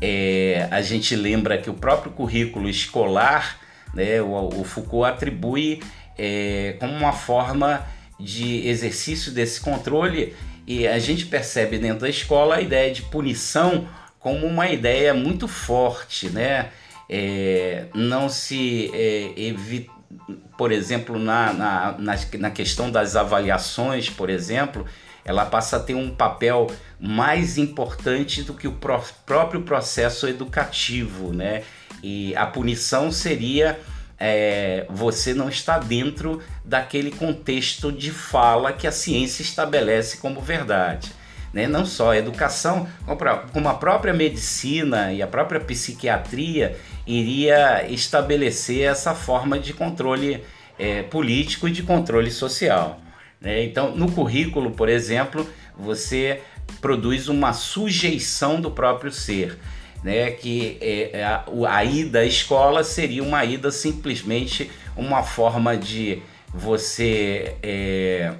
É, 0.00 0.68
a 0.70 0.82
gente 0.82 1.16
lembra 1.16 1.58
que 1.58 1.70
o 1.70 1.74
próprio 1.74 2.12
currículo 2.12 2.68
escolar, 2.68 3.58
né, 3.94 4.20
o, 4.20 4.60
o 4.60 4.64
Foucault 4.64 5.10
atribui 5.10 5.82
é, 6.18 6.76
como 6.78 6.92
uma 6.92 7.12
forma 7.12 7.86
de 8.18 8.66
exercício 8.66 9.32
desse 9.32 9.60
controle 9.60 10.34
e 10.66 10.86
a 10.86 10.98
gente 10.98 11.26
percebe 11.26 11.78
dentro 11.78 12.00
da 12.00 12.08
escola 12.08 12.56
a 12.56 12.60
ideia 12.60 12.92
de 12.92 13.02
punição 13.02 13.88
como 14.18 14.46
uma 14.46 14.68
ideia 14.68 15.14
muito 15.14 15.46
forte, 15.46 16.28
né? 16.28 16.70
É, 17.08 17.84
não 17.94 18.28
se 18.28 18.90
é, 18.92 19.32
evita, 19.36 19.92
por 20.58 20.72
exemplo, 20.72 21.16
na, 21.18 21.52
na, 21.52 21.96
na, 21.98 22.18
na 22.38 22.50
questão 22.50 22.90
das 22.90 23.14
avaliações, 23.14 24.10
por 24.10 24.28
exemplo, 24.28 24.84
ela 25.26 25.44
passa 25.44 25.76
a 25.76 25.80
ter 25.80 25.94
um 25.94 26.08
papel 26.08 26.68
mais 26.98 27.58
importante 27.58 28.42
do 28.42 28.54
que 28.54 28.66
o 28.66 28.72
pró 28.72 29.04
próprio 29.26 29.60
processo 29.60 30.26
educativo, 30.26 31.32
né? 31.32 31.64
E 32.02 32.34
a 32.36 32.46
punição 32.46 33.12
seria 33.12 33.78
é, 34.18 34.86
você 34.88 35.34
não 35.34 35.50
está 35.50 35.78
dentro 35.78 36.40
daquele 36.64 37.10
contexto 37.10 37.92
de 37.92 38.10
fala 38.10 38.72
que 38.72 38.86
a 38.86 38.92
ciência 38.92 39.42
estabelece 39.42 40.16
como 40.16 40.40
verdade 40.40 41.12
né? 41.56 41.66
não 41.66 41.86
só 41.86 42.10
a 42.10 42.18
educação, 42.18 42.86
como 43.50 43.68
a 43.70 43.74
própria 43.74 44.12
medicina 44.12 45.10
e 45.10 45.22
a 45.22 45.26
própria 45.26 45.58
psiquiatria 45.58 46.76
iria 47.06 47.90
estabelecer 47.90 48.82
essa 48.82 49.14
forma 49.14 49.58
de 49.58 49.72
controle 49.72 50.44
é, 50.78 51.02
político 51.04 51.66
e 51.66 51.72
de 51.72 51.82
controle 51.82 52.30
social. 52.30 53.00
Né? 53.40 53.64
Então, 53.64 53.94
no 53.96 54.10
currículo, 54.10 54.70
por 54.70 54.88
exemplo, 54.88 55.46
você 55.76 56.40
produz 56.80 57.28
uma 57.28 57.52
sujeição 57.52 58.60
do 58.60 58.70
próprio 58.70 59.12
ser. 59.12 59.58
Né, 60.04 60.30
que 60.30 60.76
é, 60.80 61.24
a, 61.24 61.44
a 61.68 61.84
ida 61.84 62.20
à 62.20 62.24
escola 62.24 62.84
seria 62.84 63.24
uma 63.24 63.44
ida 63.44 63.72
simplesmente 63.72 64.70
uma 64.94 65.24
forma 65.24 65.76
de 65.76 66.22
você 66.54 67.56
é, 67.60 68.34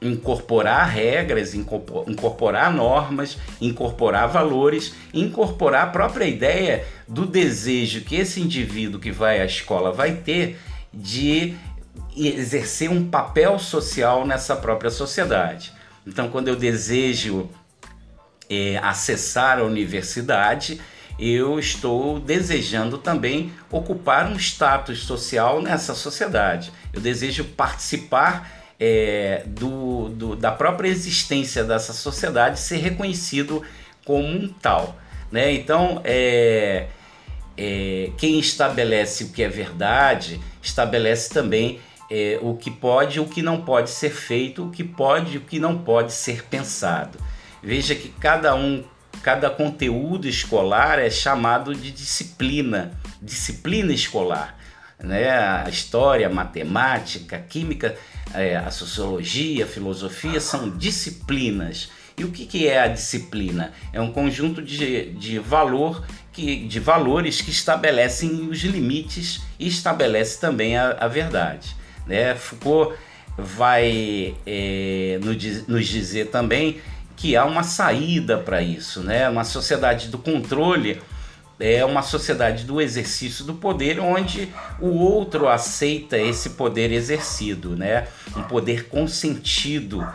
incorporar 0.00 0.88
regras, 0.88 1.54
incorporar 1.54 2.72
normas, 2.72 3.36
incorporar 3.60 4.28
valores, 4.28 4.94
incorporar 5.12 5.88
a 5.88 5.90
própria 5.90 6.24
ideia 6.24 6.86
do 7.06 7.26
desejo 7.26 8.00
que 8.02 8.16
esse 8.16 8.40
indivíduo 8.40 9.00
que 9.00 9.10
vai 9.10 9.40
à 9.40 9.44
escola 9.44 9.92
vai 9.92 10.12
ter 10.12 10.58
de 10.92 11.54
exercer 12.16 12.90
um 12.90 13.08
papel 13.08 13.58
social 13.58 14.26
nessa 14.26 14.56
própria 14.56 14.90
sociedade. 14.90 15.72
Então, 16.06 16.28
quando 16.28 16.48
eu 16.48 16.56
desejo 16.56 17.48
é, 18.48 18.78
acessar 18.78 19.58
a 19.58 19.64
universidade, 19.64 20.80
eu 21.18 21.58
estou 21.58 22.18
desejando 22.18 22.98
também 22.98 23.52
ocupar 23.70 24.26
um 24.26 24.36
status 24.36 25.04
social 25.04 25.60
nessa 25.60 25.94
sociedade. 25.94 26.72
Eu 26.92 27.00
desejo 27.00 27.44
participar 27.44 28.50
é, 28.80 29.42
do, 29.46 30.08
do, 30.08 30.34
da 30.34 30.50
própria 30.50 30.88
existência 30.88 31.62
dessa 31.62 31.92
sociedade 31.92 32.58
ser 32.58 32.78
reconhecido 32.78 33.62
como 34.04 34.26
um 34.26 34.48
tal. 34.48 34.96
Né? 35.30 35.52
Então, 35.52 36.00
é, 36.02 36.86
é, 37.56 38.10
quem 38.16 38.38
estabelece 38.38 39.24
o 39.24 39.28
que 39.28 39.42
é 39.42 39.48
verdade, 39.48 40.40
estabelece 40.62 41.28
também 41.28 41.78
é, 42.10 42.38
o 42.42 42.54
que 42.54 42.70
pode 42.70 43.18
e 43.18 43.20
o 43.20 43.26
que 43.26 43.42
não 43.42 43.62
pode 43.62 43.90
ser 43.90 44.10
feito, 44.10 44.66
o 44.66 44.70
que 44.70 44.82
pode 44.82 45.34
e 45.34 45.38
o 45.38 45.42
que 45.42 45.58
não 45.58 45.78
pode 45.78 46.12
ser 46.12 46.44
pensado. 46.44 47.18
Veja 47.62 47.94
que 47.94 48.08
cada 48.08 48.54
um, 48.54 48.82
cada 49.22 49.48
conteúdo 49.48 50.26
escolar 50.26 50.98
é 50.98 51.08
chamado 51.08 51.74
de 51.74 51.90
disciplina, 51.90 52.98
disciplina 53.22 53.92
escolar. 53.92 54.58
Né? 54.98 55.30
A 55.30 55.68
história, 55.68 56.26
a 56.26 56.30
matemática, 56.30 57.36
a 57.36 57.40
química 57.40 57.96
é, 58.34 58.56
a 58.56 58.70
sociologia, 58.70 59.64
a 59.64 59.68
filosofia 59.68 60.40
são 60.40 60.70
disciplinas. 60.70 61.90
E 62.16 62.24
o 62.24 62.30
que, 62.30 62.44
que 62.44 62.68
é 62.68 62.80
a 62.80 62.86
disciplina? 62.86 63.72
É 63.92 64.00
um 64.00 64.12
conjunto 64.12 64.60
de, 64.60 65.10
de, 65.12 65.38
valor 65.38 66.04
que, 66.32 66.66
de 66.66 66.78
valores 66.78 67.40
que 67.40 67.50
estabelecem 67.50 68.48
os 68.48 68.58
limites 68.58 69.40
e 69.58 69.66
estabelece 69.66 70.38
também 70.38 70.76
a, 70.76 70.90
a 71.00 71.08
verdade. 71.08 71.74
Né? 72.06 72.34
Foucault 72.34 72.96
vai 73.36 74.34
é, 74.46 75.18
nos 75.68 75.86
dizer 75.86 76.28
também 76.28 76.80
que 77.16 77.36
há 77.36 77.44
uma 77.44 77.62
saída 77.62 78.38
para 78.38 78.62
isso, 78.62 79.02
né? 79.02 79.28
uma 79.28 79.44
sociedade 79.44 80.08
do 80.08 80.18
controle 80.18 81.00
é 81.60 81.84
uma 81.84 82.00
sociedade 82.00 82.64
do 82.64 82.80
exercício 82.80 83.44
do 83.44 83.54
poder 83.54 84.00
onde 84.00 84.48
o 84.80 84.88
outro 84.88 85.46
aceita 85.46 86.16
esse 86.16 86.50
poder 86.50 86.90
exercido, 86.90 87.76
né? 87.76 88.08
Um 88.34 88.42
poder 88.44 88.88
consentido, 88.88 90.06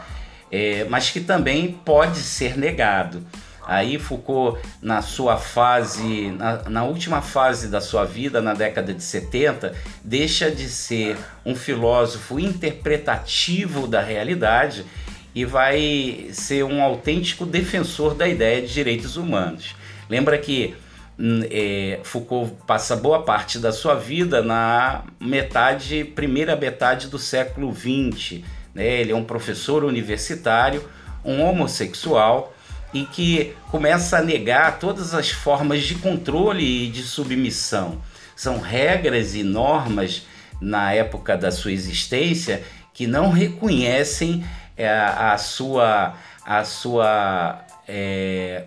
é, 0.51 0.85
mas 0.85 1.11
que 1.11 1.19
também 1.19 1.71
pode 1.71 2.17
ser 2.17 2.57
negado. 2.57 3.23
Aí 3.65 3.97
Foucault, 3.97 4.59
na 4.81 5.01
sua 5.01 5.37
fase, 5.37 6.31
na, 6.31 6.69
na, 6.69 6.83
última 6.83 7.21
fase 7.21 7.67
da 7.67 7.81
sua 7.81 8.05
vida, 8.05 8.41
na 8.41 8.53
década 8.53 8.93
de 8.93 9.03
70, 9.03 9.73
deixa 10.03 10.51
de 10.51 10.69
ser 10.69 11.17
um 11.45 11.55
filósofo 11.55 12.39
interpretativo 12.39 13.87
da 13.87 14.01
realidade 14.01 14.85
e 15.33 15.43
vai 15.43 16.27
ser 16.31 16.63
um 16.63 16.81
autêntico 16.81 17.45
defensor 17.45 18.13
da 18.13 18.27
ideia 18.27 18.61
de 18.61 18.71
direitos 18.71 19.17
humanos. 19.17 19.75
Lembra 20.09 20.37
que 20.37 20.75
Hum, 21.17 21.41
é, 21.49 22.01
Foucault 22.03 22.53
passa 22.67 22.95
boa 22.95 23.23
parte 23.23 23.57
da 23.57 23.71
sua 23.71 23.95
vida 23.95 24.41
na 24.41 25.03
metade, 25.19 26.03
primeira 26.03 26.55
metade 26.57 27.07
do 27.07 27.17
século 27.17 27.73
XX. 27.73 28.41
Né? 28.73 29.01
Ele 29.01 29.13
é 29.13 29.15
um 29.15 29.23
professor 29.23 29.85
universitário, 29.85 30.83
um 31.23 31.41
homossexual 31.41 32.53
e 32.95 33.05
que 33.05 33.53
começa 33.69 34.19
a 34.19 34.21
negar 34.21 34.79
todas 34.79 35.13
as 35.13 35.29
formas 35.29 35.83
de 35.83 35.95
controle 35.95 36.85
e 36.85 36.89
de 36.89 37.03
submissão. 37.03 38.01
São 38.37 38.57
regras 38.57 39.35
e 39.35 39.43
normas 39.43 40.25
na 40.61 40.93
época 40.93 41.35
da 41.35 41.51
sua 41.51 41.73
existência 41.73 42.63
que 42.93 43.05
não 43.05 43.31
reconhecem 43.31 44.45
é, 44.77 44.87
a 44.87 45.37
sua, 45.37 46.13
a 46.45 46.63
sua 46.63 47.65
é, 47.85 48.63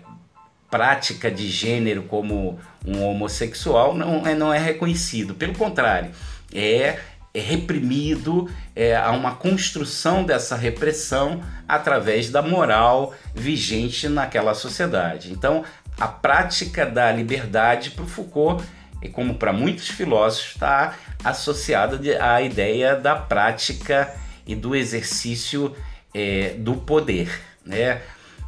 prática 0.69 1.31
de 1.31 1.49
gênero 1.49 2.03
como 2.03 2.59
um 2.85 3.03
homossexual 3.03 3.95
não 3.95 4.27
é, 4.27 4.35
não 4.35 4.53
é 4.53 4.59
reconhecido. 4.59 5.33
Pelo 5.33 5.55
contrário, 5.55 6.11
é, 6.53 6.99
é 7.33 7.39
reprimido, 7.39 8.47
é, 8.79 8.95
há 8.95 9.11
uma 9.11 9.35
construção 9.35 10.23
dessa 10.23 10.55
repressão 10.55 11.43
através 11.67 12.29
da 12.29 12.41
moral 12.41 13.13
vigente 13.35 14.07
naquela 14.07 14.53
sociedade. 14.53 15.33
Então, 15.33 15.65
a 15.99 16.07
prática 16.07 16.85
da 16.85 17.11
liberdade 17.11 17.91
para 17.91 18.05
Foucault, 18.05 18.63
e 19.01 19.09
como 19.09 19.35
para 19.35 19.51
muitos 19.51 19.89
filósofos, 19.89 20.53
está 20.53 20.95
associada 21.25 21.99
à 22.23 22.41
ideia 22.41 22.95
da 22.95 23.17
prática 23.17 24.15
e 24.47 24.55
do 24.55 24.73
exercício 24.73 25.75
é, 26.13 26.53
do 26.57 26.75
poder, 26.75 27.37
né? 27.65 28.01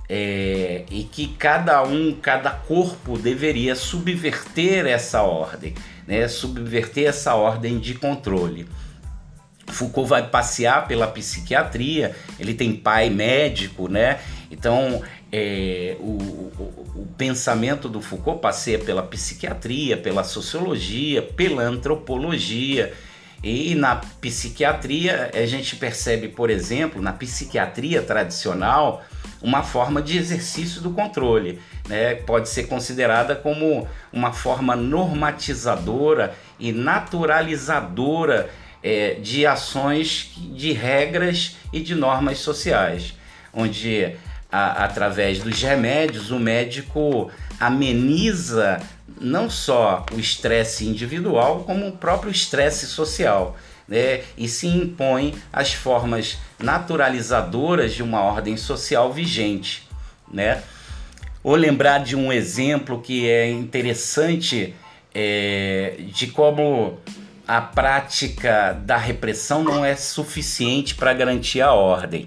É, 0.07 0.85
e 0.89 1.03
que 1.03 1.35
cada 1.37 1.83
um, 1.83 2.15
cada 2.21 2.51
corpo 2.51 3.17
deveria 3.17 3.75
subverter 3.75 4.85
essa 4.85 5.23
ordem, 5.23 5.73
né? 6.07 6.27
subverter 6.29 7.07
essa 7.07 7.35
ordem 7.35 7.79
de 7.79 7.95
controle. 7.95 8.67
Foucault 9.67 10.09
vai 10.09 10.27
passear 10.27 10.87
pela 10.87 11.07
psiquiatria, 11.07 12.15
ele 12.39 12.53
tem 12.53 12.75
pai 12.75 13.09
médico, 13.09 13.87
né? 13.87 14.19
Então 14.49 15.01
é, 15.31 15.95
o, 15.99 16.03
o, 16.03 16.91
o, 16.95 17.07
pensamento 17.17 17.87
do 17.87 18.01
Foucault 18.01 18.41
passeia 18.41 18.79
pela 18.79 19.01
psiquiatria, 19.01 19.95
pela 19.95 20.23
sociologia, 20.23 21.21
pela 21.21 21.63
antropologia. 21.63 22.93
E 23.43 23.73
na 23.73 23.95
psiquiatria 23.95 25.31
a 25.33 25.45
gente 25.45 25.75
percebe, 25.75 26.27
por 26.27 26.49
exemplo, 26.49 27.01
na 27.01 27.13
psiquiatria 27.13 28.01
tradicional, 28.01 29.03
uma 29.41 29.63
forma 29.63 30.01
de 30.01 30.17
exercício 30.17 30.81
do 30.81 30.91
controle. 30.91 31.59
Né? 31.87 32.15
Pode 32.15 32.49
ser 32.49 32.65
considerada 32.65 33.35
como 33.35 33.87
uma 34.13 34.31
forma 34.33 34.75
normatizadora 34.75 36.35
e 36.59 36.71
naturalizadora 36.71 38.49
é, 38.83 39.15
de 39.15 39.45
ações, 39.45 40.31
de 40.35 40.71
regras 40.71 41.57
e 41.71 41.79
de 41.79 41.95
normas 41.95 42.39
sociais, 42.39 43.13
onde 43.53 44.15
a, 44.51 44.85
através 44.85 45.39
dos 45.39 45.61
remédios 45.61 46.31
o 46.31 46.39
médico 46.39 47.31
ameniza 47.59 48.81
não 49.19 49.49
só 49.49 50.05
o 50.11 50.19
estresse 50.19 50.85
individual, 50.85 51.63
como 51.63 51.87
o 51.87 51.91
próprio 51.91 52.31
estresse 52.31 52.87
social. 52.87 53.57
Né, 53.87 54.21
e 54.37 54.47
se 54.47 54.67
impõe 54.67 55.35
as 55.51 55.73
formas 55.73 56.37
naturalizadoras 56.57 57.93
de 57.93 58.01
uma 58.01 58.21
ordem 58.21 58.55
social 58.55 59.11
vigente. 59.11 59.85
Né? 60.31 60.63
Ou 61.43 61.55
lembrar 61.55 61.97
de 61.97 62.15
um 62.15 62.31
exemplo 62.31 63.01
que 63.01 63.27
é 63.27 63.49
interessante 63.49 64.73
é, 65.13 65.95
de 66.13 66.27
como 66.27 66.99
a 67.51 67.59
prática 67.59 68.71
da 68.85 68.95
repressão 68.95 69.61
não 69.61 69.83
é 69.83 69.93
suficiente 69.93 70.95
para 70.95 71.13
garantir 71.13 71.59
a 71.59 71.73
ordem. 71.73 72.25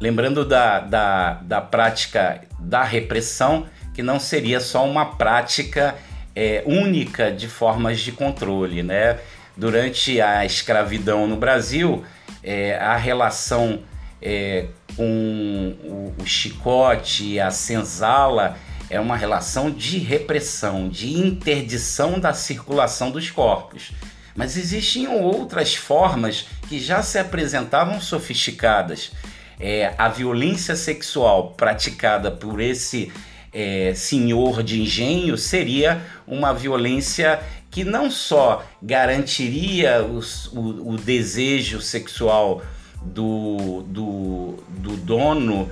Lembrando 0.00 0.44
da, 0.44 0.78
da, 0.78 1.32
da 1.42 1.60
prática 1.60 2.42
da 2.56 2.84
repressão, 2.84 3.66
que 3.92 4.04
não 4.04 4.20
seria 4.20 4.60
só 4.60 4.88
uma 4.88 5.16
prática 5.16 5.96
é, 6.32 6.62
única 6.64 7.32
de 7.32 7.48
formas 7.48 7.98
de 7.98 8.12
controle. 8.12 8.84
Né? 8.84 9.18
Durante 9.56 10.20
a 10.20 10.46
escravidão 10.46 11.26
no 11.26 11.36
Brasil, 11.36 12.04
é, 12.40 12.76
a 12.76 12.96
relação 12.96 13.80
é, 14.22 14.66
com 14.94 15.74
o, 15.82 16.22
o 16.22 16.24
chicote 16.24 17.32
e 17.32 17.40
a 17.40 17.50
senzala 17.50 18.56
é 18.88 19.00
uma 19.00 19.16
relação 19.16 19.72
de 19.72 19.98
repressão, 19.98 20.88
de 20.88 21.18
interdição 21.18 22.20
da 22.20 22.32
circulação 22.32 23.10
dos 23.10 23.28
corpos. 23.28 23.90
Mas 24.36 24.56
existiam 24.56 25.20
outras 25.22 25.74
formas 25.74 26.46
que 26.68 26.78
já 26.78 27.02
se 27.02 27.18
apresentavam 27.18 28.00
sofisticadas. 28.00 29.10
É, 29.58 29.94
a 29.96 30.08
violência 30.08 30.76
sexual 30.76 31.54
praticada 31.56 32.30
por 32.30 32.60
esse 32.60 33.10
é, 33.52 33.94
senhor 33.94 34.62
de 34.62 34.82
engenho 34.82 35.38
seria 35.38 36.02
uma 36.26 36.52
violência 36.52 37.40
que 37.70 37.82
não 37.82 38.10
só 38.10 38.62
garantiria 38.82 40.04
os, 40.04 40.46
o, 40.48 40.92
o, 40.92 40.96
desejo 40.98 41.80
sexual 41.80 42.62
do, 43.02 43.82
do, 43.86 44.62
do 44.68 44.96
dono 44.98 45.70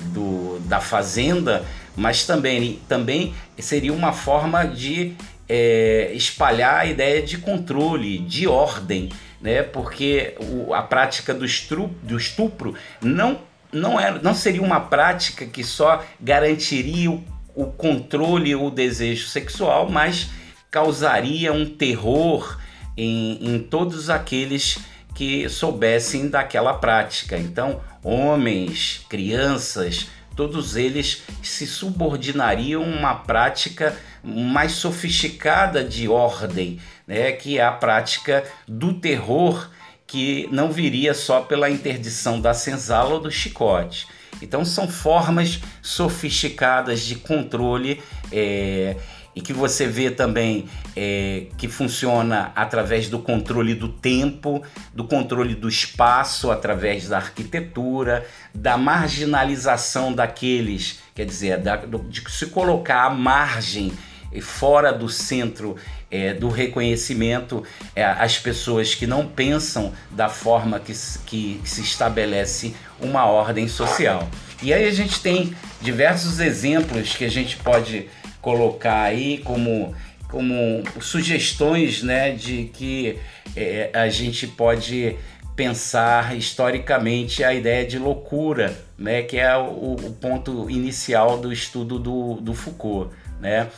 do, 0.00 0.60
da 0.60 0.80
fazenda, 0.80 1.64
mas 1.96 2.24
também, 2.24 2.80
também 2.88 3.34
seria 3.58 3.92
uma 3.92 4.12
forma 4.12 4.64
de 4.64 5.16
é, 5.48 6.12
espalhar 6.14 6.80
a 6.80 6.86
ideia 6.86 7.22
de 7.22 7.38
controle, 7.38 8.18
de 8.18 8.46
ordem, 8.46 9.10
né? 9.40 9.62
porque 9.62 10.34
o, 10.40 10.72
a 10.72 10.82
prática 10.82 11.34
do, 11.34 11.44
estru, 11.44 11.88
do 12.02 12.16
estupro 12.16 12.74
não, 13.02 13.40
não, 13.72 14.00
era, 14.00 14.20
não 14.20 14.34
seria 14.34 14.62
uma 14.62 14.80
prática 14.80 15.46
que 15.46 15.62
só 15.62 16.04
garantiria 16.20 17.10
o, 17.10 17.22
o 17.54 17.66
controle 17.66 18.54
ou 18.54 18.68
o 18.68 18.70
desejo 18.70 19.28
sexual, 19.28 19.88
mas 19.90 20.30
causaria 20.70 21.52
um 21.52 21.66
terror 21.66 22.58
em, 22.96 23.54
em 23.54 23.58
todos 23.58 24.10
aqueles 24.10 24.78
que 25.14 25.48
soubessem 25.48 26.28
daquela 26.28 26.74
prática. 26.74 27.38
Então, 27.38 27.80
homens, 28.02 29.04
crianças, 29.08 30.08
todos 30.34 30.74
eles 30.74 31.22
se 31.42 31.66
subordinariam 31.66 32.82
a 32.82 32.86
uma 32.86 33.14
prática 33.14 33.96
mais 34.24 34.72
sofisticada 34.72 35.84
de 35.84 36.08
ordem, 36.08 36.80
né, 37.06 37.32
que 37.32 37.58
é 37.58 37.64
a 37.64 37.72
prática 37.72 38.44
do 38.66 38.94
terror 38.94 39.70
que 40.06 40.48
não 40.50 40.70
viria 40.70 41.14
só 41.14 41.40
pela 41.40 41.68
interdição 41.70 42.40
da 42.40 42.54
senzala 42.54 43.14
ou 43.14 43.20
do 43.20 43.30
chicote. 43.30 44.06
Então 44.40 44.64
são 44.64 44.88
formas 44.88 45.60
sofisticadas 45.80 47.00
de 47.00 47.16
controle 47.16 48.02
é, 48.32 48.96
e 49.34 49.40
que 49.40 49.52
você 49.52 49.86
vê 49.86 50.10
também 50.10 50.68
é, 50.96 51.46
que 51.58 51.66
funciona 51.68 52.52
através 52.54 53.08
do 53.08 53.18
controle 53.18 53.74
do 53.74 53.88
tempo, 53.88 54.62
do 54.92 55.04
controle 55.04 55.54
do 55.54 55.68
espaço 55.68 56.50
através 56.50 57.08
da 57.08 57.16
arquitetura, 57.16 58.26
da 58.54 58.76
marginalização 58.76 60.12
daqueles, 60.12 61.00
quer 61.14 61.26
dizer, 61.26 61.58
da, 61.58 61.76
de 61.76 62.22
se 62.30 62.46
colocar 62.46 63.04
à 63.04 63.10
margem 63.10 63.92
fora 64.40 64.92
do 64.92 65.08
centro 65.08 65.76
é, 66.10 66.32
do 66.32 66.48
reconhecimento 66.48 67.64
é, 67.94 68.04
as 68.04 68.38
pessoas 68.38 68.94
que 68.94 69.06
não 69.06 69.26
pensam 69.26 69.92
da 70.10 70.28
forma 70.28 70.78
que, 70.78 70.92
que, 71.26 71.60
se 71.64 71.80
estabelece 71.80 72.74
uma 73.00 73.26
ordem 73.26 73.66
social. 73.66 74.28
E 74.62 74.72
aí 74.72 74.86
a 74.86 74.92
gente 74.92 75.20
tem 75.20 75.54
diversos 75.80 76.38
exemplos 76.40 77.16
que 77.16 77.24
a 77.24 77.30
gente 77.30 77.56
pode 77.56 78.08
colocar 78.40 79.02
aí 79.02 79.38
como, 79.38 79.94
como 80.28 80.84
sugestões 81.00 82.02
né, 82.02 82.30
de 82.30 82.70
que 82.72 83.18
é, 83.56 83.90
a 83.92 84.08
gente 84.08 84.46
pode 84.46 85.16
pensar 85.56 86.36
historicamente 86.36 87.44
a 87.44 87.54
ideia 87.54 87.86
de 87.86 87.98
loucura, 87.98 88.76
né, 88.98 89.22
que 89.22 89.38
é 89.38 89.56
o, 89.56 89.94
o 89.94 90.12
ponto 90.20 90.68
inicial 90.68 91.38
do 91.38 91.52
estudo 91.52 91.98
do, 91.98 92.34
do 92.34 92.54
Foucault. 92.54 93.10
Né? 93.40 93.68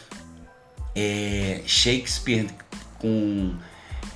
É, 0.97 1.61
Shakespeare 1.67 2.49
com 2.99 3.55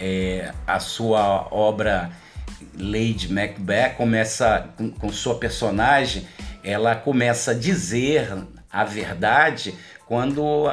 é, 0.00 0.52
a 0.66 0.80
sua 0.80 1.46
obra 1.50 2.10
Lady 2.78 3.30
Macbeth 3.30 3.94
começa 3.96 4.70
com, 4.76 4.90
com 4.90 5.12
sua 5.12 5.38
personagem, 5.38 6.26
ela 6.64 6.96
começa 6.96 7.50
a 7.50 7.54
dizer 7.54 8.32
a 8.72 8.84
verdade 8.84 9.74
quando 10.06 10.66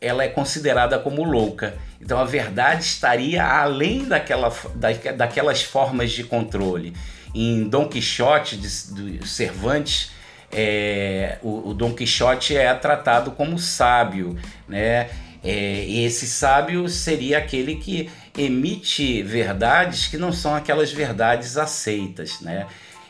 ela 0.00 0.24
é 0.24 0.28
considerada 0.28 0.98
como 0.98 1.22
louca. 1.24 1.76
Então 2.00 2.18
a 2.18 2.24
verdade 2.24 2.84
estaria 2.84 3.44
além 3.44 4.04
daquela, 4.04 4.52
da, 4.74 4.92
daquelas 5.12 5.62
formas 5.62 6.12
de 6.12 6.24
controle. 6.24 6.94
Em 7.34 7.68
Dom 7.68 7.86
Quixote 7.88 8.56
de, 8.56 9.18
de 9.18 9.28
Cervantes, 9.28 10.10
é, 10.52 11.38
o, 11.42 11.70
o 11.70 11.74
Dom 11.74 11.94
Quixote 11.94 12.56
é 12.56 12.72
tratado 12.74 13.32
como 13.32 13.58
sábio, 13.58 14.36
né? 14.68 15.10
É, 15.42 15.84
e 15.84 16.04
esse 16.04 16.26
sábio 16.26 16.88
seria 16.88 17.38
aquele 17.38 17.76
que 17.76 18.10
emite 18.36 19.22
verdades 19.22 20.06
que 20.06 20.16
não 20.16 20.32
são 20.32 20.54
aquelas 20.54 20.90
verdades 20.90 21.56
aceitas, 21.56 22.40
né? 22.40 22.66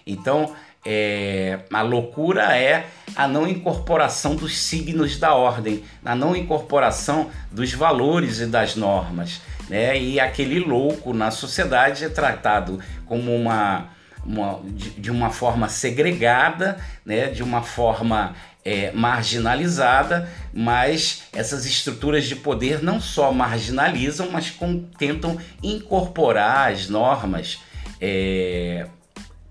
Então, 0.06 0.54
é, 0.84 1.58
a 1.72 1.82
loucura 1.82 2.56
é 2.56 2.86
a 3.14 3.26
não 3.26 3.46
incorporação 3.46 4.36
dos 4.36 4.58
signos 4.58 5.18
da 5.18 5.34
ordem, 5.34 5.82
a 6.04 6.14
não 6.14 6.36
incorporação 6.36 7.30
dos 7.50 7.72
valores 7.72 8.40
e 8.40 8.46
das 8.46 8.76
normas. 8.76 9.40
Né? 9.68 9.98
E 10.00 10.18
aquele 10.18 10.60
louco 10.60 11.12
na 11.12 11.30
sociedade 11.30 12.04
é 12.04 12.08
tratado 12.08 12.80
como 13.04 13.34
uma, 13.34 13.88
uma 14.28 14.60
de, 14.64 14.90
de, 14.90 15.10
uma 15.10 15.30
forma 15.30 15.68
segregada, 15.68 16.78
né? 17.04 17.28
de 17.28 17.42
uma 17.42 17.62
forma 17.62 18.34
é, 18.64 18.92
marginalizada, 18.92 20.28
mas 20.52 21.22
essas 21.32 21.64
estruturas 21.64 22.26
de 22.26 22.36
poder 22.36 22.82
não 22.82 23.00
só 23.00 23.32
marginalizam, 23.32 24.30
mas 24.30 24.50
com, 24.50 24.84
tentam 24.98 25.38
incorporar 25.62 26.72
as 26.72 26.88
normas. 26.88 27.60
É, 28.00 28.86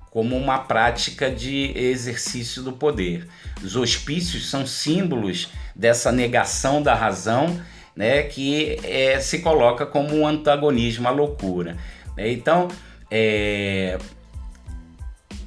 como 0.10 0.36
uma 0.36 0.58
prática 0.58 1.30
de 1.30 1.78
exercício 1.78 2.64
do 2.64 2.74
poder. 2.74 3.28
Os 3.64 3.76
hospícios 3.76 4.50
são 4.50 4.66
símbolos 4.66 5.50
dessa 5.76 6.12
negação 6.12 6.82
da 6.82 6.96
razão, 6.96 7.62
né, 7.96 8.24
que 8.24 8.80
é, 8.84 9.20
se 9.20 9.40
coloca 9.40 9.86
como 9.86 10.16
um 10.16 10.26
antagonismo 10.26 11.08
à 11.08 11.12
loucura. 11.12 11.78
Né? 12.16 12.32
Então, 12.32 12.68
é, 13.12 14.00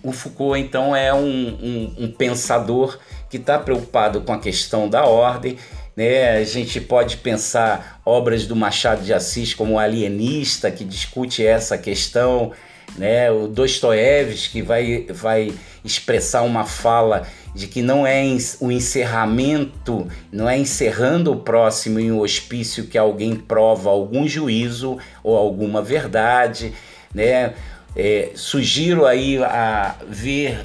o 0.03 0.13
Foucault 0.13 0.59
então 0.61 0.95
é 0.95 1.13
um, 1.13 1.21
um, 1.21 1.95
um 2.05 2.11
pensador 2.11 2.99
que 3.29 3.37
está 3.37 3.59
preocupado 3.59 4.21
com 4.23 4.33
a 4.33 4.39
questão 4.39 4.89
da 4.89 5.05
ordem. 5.05 5.57
Né? 5.97 6.37
A 6.37 6.45
gente 6.45 6.81
pode 6.81 7.19
pensar 7.19 8.01
obras 8.05 8.47
do 8.47 8.57
Machado 8.57 9.03
de 9.03 9.13
Assis 9.13 9.55
como 9.55 9.79
Alienista, 9.79 10.71
que 10.71 10.85
discute 10.85 11.45
essa 11.45 11.77
questão 11.77 12.53
né? 12.97 13.31
O 13.31 13.47
Dostoiévski 13.47 14.63
vai, 14.63 15.07
vai 15.09 15.53
expressar 15.85 16.43
uma 16.43 16.65
fala 16.65 17.27
de 17.55 17.67
que 17.67 17.83
não 17.83 18.07
é 18.07 18.23
o 18.61 18.71
encerramento, 18.71 20.07
não 20.31 20.49
é 20.49 20.57
encerrando 20.57 21.33
o 21.33 21.37
próximo 21.37 21.99
em 21.99 22.13
um 22.13 22.21
hospício 22.21 22.87
que 22.87 22.97
alguém 22.97 23.35
prova 23.35 23.91
algum 23.91 24.27
juízo 24.27 24.99
ou 25.23 25.37
alguma 25.37 25.83
verdade, 25.83 26.73
né? 27.15 27.55
É, 27.96 28.33
sugiro 28.35 29.05
aí 29.05 29.42
a 29.42 29.96
ver 30.09 30.64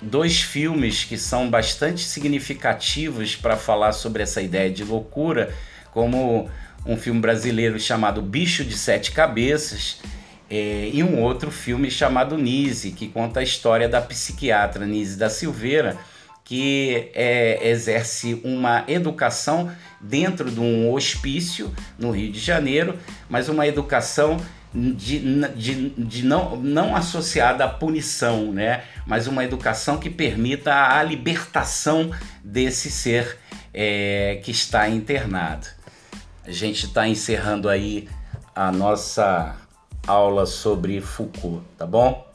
dois 0.00 0.40
filmes 0.40 1.04
que 1.04 1.16
são 1.16 1.48
bastante 1.48 2.02
significativos 2.02 3.34
para 3.34 3.56
falar 3.56 3.92
sobre 3.92 4.22
essa 4.22 4.42
ideia 4.42 4.70
de 4.70 4.84
loucura, 4.84 5.54
como 5.92 6.48
um 6.84 6.96
filme 6.96 7.20
brasileiro 7.20 7.80
chamado 7.80 8.22
Bicho 8.22 8.64
de 8.64 8.76
Sete 8.76 9.12
Cabeças, 9.12 9.98
é, 10.48 10.90
e 10.92 11.02
um 11.02 11.20
outro 11.20 11.50
filme 11.50 11.90
chamado 11.90 12.38
Nise, 12.38 12.92
que 12.92 13.08
conta 13.08 13.40
a 13.40 13.42
história 13.42 13.88
da 13.88 14.00
psiquiatra 14.00 14.86
Nise 14.86 15.18
da 15.18 15.28
Silveira, 15.28 15.96
que 16.44 17.10
é, 17.12 17.68
exerce 17.68 18.40
uma 18.44 18.84
educação 18.86 19.72
dentro 20.00 20.48
de 20.48 20.60
um 20.60 20.92
hospício 20.92 21.74
no 21.98 22.12
Rio 22.12 22.30
de 22.30 22.38
Janeiro, 22.38 22.96
mas 23.28 23.48
uma 23.48 23.66
educação 23.66 24.36
de, 24.76 25.48
de, 25.54 25.90
de 25.90 26.24
não, 26.24 26.56
não 26.56 26.94
associada 26.94 27.64
à 27.64 27.68
punição, 27.68 28.52
né? 28.52 28.84
mas 29.06 29.26
uma 29.26 29.44
educação 29.44 29.96
que 29.96 30.10
permita 30.10 30.72
a 30.74 31.02
libertação 31.02 32.10
desse 32.44 32.90
ser 32.90 33.38
é, 33.72 34.40
que 34.44 34.50
está 34.50 34.88
internado. 34.88 35.66
A 36.44 36.50
gente 36.50 36.86
está 36.86 37.08
encerrando 37.08 37.68
aí 37.68 38.08
a 38.54 38.70
nossa 38.70 39.56
aula 40.06 40.44
sobre 40.46 41.00
Foucault, 41.00 41.62
tá 41.76 41.86
bom? 41.86 42.25